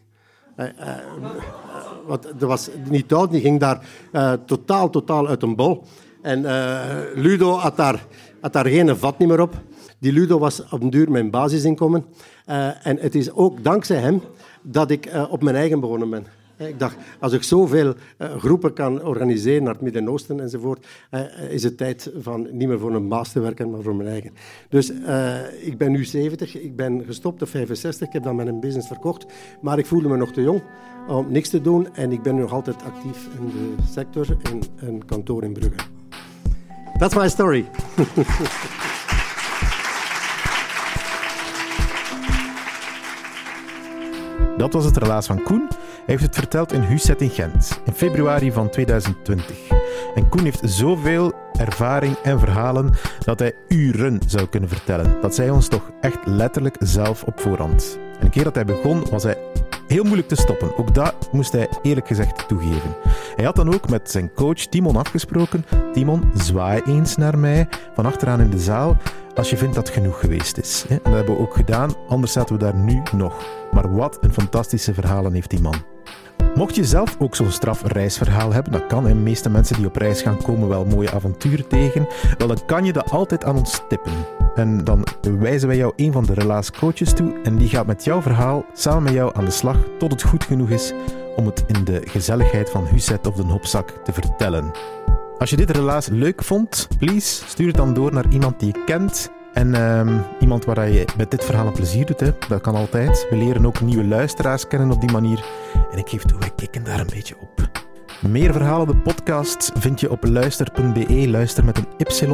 Uh, 0.57 0.67
wat, 2.05 2.25
er 2.39 2.47
was 2.47 2.69
niet 2.89 3.13
oud, 3.13 3.31
die 3.31 3.41
ging 3.41 3.59
daar 3.59 3.85
totaal, 4.45 4.89
totaal 4.89 5.27
uit 5.27 5.43
een 5.43 5.55
bol. 5.55 5.83
En 6.21 6.41
Ludo 7.15 7.51
had 7.51 7.77
daar, 7.77 8.05
had 8.41 8.53
daar 8.53 8.65
geen 8.65 8.97
vat 8.97 9.19
meer 9.19 9.41
op. 9.41 9.61
Die 9.99 10.11
Ludo 10.11 10.39
was 10.39 10.69
op 10.69 10.81
een 10.81 10.89
duur 10.89 11.11
mijn 11.11 11.29
basisinkomen. 11.29 12.05
en 12.83 12.97
het 12.99 13.15
is 13.15 13.31
ook 13.31 13.63
dankzij 13.63 13.97
hem 13.97 14.21
dat 14.61 14.91
ik 14.91 15.09
op 15.29 15.43
mijn 15.43 15.55
eigen 15.55 15.79
begonnen 15.79 16.09
ben. 16.09 16.25
Ik 16.57 16.79
dacht, 16.79 16.95
als 17.19 17.33
ik 17.33 17.43
zoveel 17.43 17.93
uh, 18.17 18.35
groepen 18.35 18.73
kan 18.73 19.03
organiseren 19.03 19.63
naar 19.63 19.73
het 19.73 19.81
Midden-Oosten 19.81 20.39
enzovoort, 20.39 20.85
uh, 21.11 21.51
is 21.51 21.63
het 21.63 21.77
tijd 21.77 22.11
van 22.17 22.47
niet 22.51 22.67
meer 22.67 22.79
voor 22.79 22.95
een 22.95 23.07
baas 23.07 23.31
te 23.31 23.39
werken, 23.39 23.69
maar 23.69 23.81
voor 23.81 23.95
mijn 23.95 24.09
eigen. 24.09 24.31
Dus 24.69 24.91
ik 25.61 25.77
ben 25.77 25.91
nu 25.91 26.05
70, 26.05 26.57
ik 26.57 26.75
ben 26.75 27.03
gestopt 27.05 27.41
op 27.41 27.47
65, 27.47 28.07
ik 28.07 28.13
heb 28.13 28.23
dan 28.23 28.35
mijn 28.35 28.59
business 28.59 28.87
verkocht, 28.87 29.25
maar 29.61 29.77
ik 29.77 29.85
voelde 29.85 30.07
me 30.07 30.17
nog 30.17 30.31
te 30.31 30.41
jong 30.41 30.61
om 31.07 31.31
niks 31.31 31.49
te 31.49 31.61
doen 31.61 31.95
en 31.95 32.11
ik 32.11 32.21
ben 32.21 32.35
nog 32.35 32.51
altijd 32.53 32.83
actief 32.83 33.27
in 33.39 33.45
de 33.45 33.73
sector 33.91 34.37
in 34.51 34.61
een 34.75 35.05
kantoor 35.05 35.43
in 35.43 35.53
Brugge. 35.53 35.79
That's 36.97 37.15
my 37.15 37.29
story. 37.29 37.65
Dat 44.57 44.73
was 44.73 44.85
het 44.85 44.97
relaas 44.97 45.25
van 45.25 45.43
Koen 45.43 45.67
heeft 46.05 46.23
het 46.23 46.35
verteld 46.35 46.73
in 46.73 46.81
Huset 46.81 47.21
in 47.21 47.29
Gent 47.29 47.81
in 47.85 47.93
februari 47.93 48.51
van 48.51 48.69
2020. 48.69 49.55
En 50.15 50.29
Koen 50.29 50.43
heeft 50.43 50.61
zoveel 50.63 51.33
ervaring 51.57 52.15
en 52.23 52.39
verhalen 52.39 52.93
dat 53.19 53.39
hij 53.39 53.53
uren 53.67 54.19
zou 54.27 54.47
kunnen 54.47 54.69
vertellen. 54.69 55.21
Dat 55.21 55.35
zei 55.35 55.49
ons 55.49 55.67
toch 55.67 55.91
echt 56.01 56.19
letterlijk 56.25 56.75
zelf 56.79 57.23
op 57.23 57.39
voorhand. 57.39 57.99
En 58.19 58.25
een 58.25 58.31
keer 58.31 58.43
dat 58.43 58.55
hij 58.55 58.65
begon, 58.65 59.09
was 59.09 59.23
hij 59.23 59.37
heel 59.87 60.03
moeilijk 60.03 60.27
te 60.27 60.35
stoppen. 60.35 60.77
Ook 60.77 60.93
dat 60.93 61.29
moest 61.31 61.51
hij 61.51 61.69
eerlijk 61.81 62.07
gezegd 62.07 62.47
toegeven. 62.47 62.95
Hij 63.35 63.45
had 63.45 63.55
dan 63.55 63.73
ook 63.73 63.89
met 63.89 64.11
zijn 64.11 64.33
coach 64.33 64.57
Timon 64.59 64.95
afgesproken: 64.95 65.65
Timon, 65.93 66.31
zwaai 66.33 66.81
eens 66.85 67.15
naar 67.15 67.37
mij 67.37 67.67
van 67.93 68.05
achteraan 68.05 68.41
in 68.41 68.49
de 68.49 68.59
zaal 68.59 68.97
als 69.35 69.49
je 69.49 69.57
vindt 69.57 69.75
dat 69.75 69.89
genoeg 69.89 70.19
geweest 70.19 70.57
is. 70.57 70.85
En 70.89 70.99
dat 71.03 71.13
hebben 71.13 71.35
we 71.35 71.41
ook 71.41 71.55
gedaan, 71.55 71.93
anders 72.07 72.31
zaten 72.31 72.55
we 72.55 72.63
daar 72.63 72.75
nu 72.75 73.01
nog. 73.15 73.45
Maar 73.71 73.95
wat 73.95 74.17
een 74.21 74.33
fantastische 74.33 74.93
verhalen 74.93 75.33
heeft 75.33 75.49
die 75.49 75.61
man. 75.61 75.75
Mocht 76.55 76.75
je 76.75 76.83
zelf 76.83 77.15
ook 77.19 77.35
zo'n 77.35 77.51
straf 77.51 77.81
reisverhaal 77.83 78.53
hebben, 78.53 78.71
dat 78.71 78.87
kan. 78.87 79.03
De 79.03 79.13
meeste 79.13 79.49
mensen 79.49 79.75
die 79.75 79.85
op 79.85 79.95
reis 79.95 80.21
gaan 80.21 80.41
komen 80.41 80.67
wel 80.67 80.85
mooie 80.85 81.11
avonturen 81.11 81.67
tegen. 81.67 82.07
Wel, 82.37 82.47
dan 82.47 82.65
kan 82.65 82.85
je 82.85 82.93
dat 82.93 83.11
altijd 83.11 83.43
aan 83.43 83.57
ons 83.57 83.81
tippen. 83.87 84.11
En 84.55 84.83
dan 84.83 85.05
wijzen 85.39 85.67
wij 85.67 85.77
jou 85.77 85.93
een 85.95 86.11
van 86.11 86.25
de 86.25 86.33
relaascoaches 86.33 87.13
toe 87.13 87.33
en 87.43 87.57
die 87.57 87.67
gaat 87.69 87.85
met 87.85 88.03
jouw 88.03 88.21
verhaal 88.21 88.65
samen 88.73 89.03
met 89.03 89.13
jou 89.13 89.31
aan 89.35 89.45
de 89.45 89.51
slag 89.51 89.77
tot 89.97 90.11
het 90.11 90.23
goed 90.23 90.43
genoeg 90.43 90.69
is 90.69 90.93
om 91.35 91.45
het 91.45 91.63
in 91.67 91.83
de 91.83 92.01
gezelligheid 92.05 92.69
van 92.69 92.85
Huset 92.85 93.27
of 93.27 93.35
de 93.35 93.43
Hopzak 93.43 93.89
te 94.03 94.13
vertellen. 94.13 94.71
Als 95.37 95.49
je 95.49 95.55
dit 95.55 95.69
relaas 95.69 96.07
leuk 96.07 96.43
vond, 96.43 96.87
please 96.97 97.45
stuur 97.47 97.67
het 97.67 97.75
dan 97.75 97.93
door 97.93 98.13
naar 98.13 98.31
iemand 98.31 98.59
die 98.59 98.73
je 98.73 98.83
kent 98.83 99.29
en 99.55 99.81
um, 99.81 100.21
iemand 100.39 100.65
waar 100.65 100.89
je 100.89 101.05
met 101.17 101.31
dit 101.31 101.45
verhaal 101.45 101.67
een 101.67 101.73
plezier 101.73 102.05
doet, 102.05 102.19
hè. 102.19 102.29
dat 102.47 102.61
kan 102.61 102.75
altijd. 102.75 103.27
We 103.29 103.35
leren 103.35 103.65
ook 103.65 103.81
nieuwe 103.81 104.03
luisteraars 104.03 104.67
kennen 104.67 104.91
op 104.91 105.01
die 105.01 105.11
manier. 105.11 105.45
En 105.91 105.97
ik 105.97 106.09
geef 106.09 106.23
toe, 106.23 106.39
wij 106.39 106.51
kikken 106.55 106.83
daar 106.83 106.99
een 106.99 107.09
beetje 107.13 107.35
op. 107.39 107.69
Meer 108.21 108.53
verhalen, 108.53 108.87
de 108.87 108.95
podcast, 108.95 109.71
vind 109.77 109.99
je 109.99 110.11
op 110.11 110.23
luister.be, 110.23 111.29
luister 111.29 111.65
met 111.65 111.77
een 111.77 111.87
Y. 111.97 112.25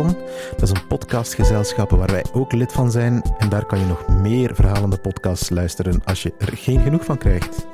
Dat 0.51 0.61
is 0.61 0.69
een 0.69 0.87
podcastgezelschap 0.87 1.89
waar 1.89 2.11
wij 2.11 2.25
ook 2.33 2.51
lid 2.51 2.71
van 2.71 2.91
zijn. 2.91 3.21
En 3.37 3.49
daar 3.49 3.65
kan 3.65 3.79
je 3.79 3.85
nog 3.85 4.07
meer 4.07 4.55
verhalende 4.55 4.97
podcasts 4.97 5.49
luisteren 5.49 6.01
als 6.03 6.23
je 6.23 6.33
er 6.37 6.57
geen 6.57 6.81
genoeg 6.81 7.05
van 7.05 7.17
krijgt. 7.17 7.65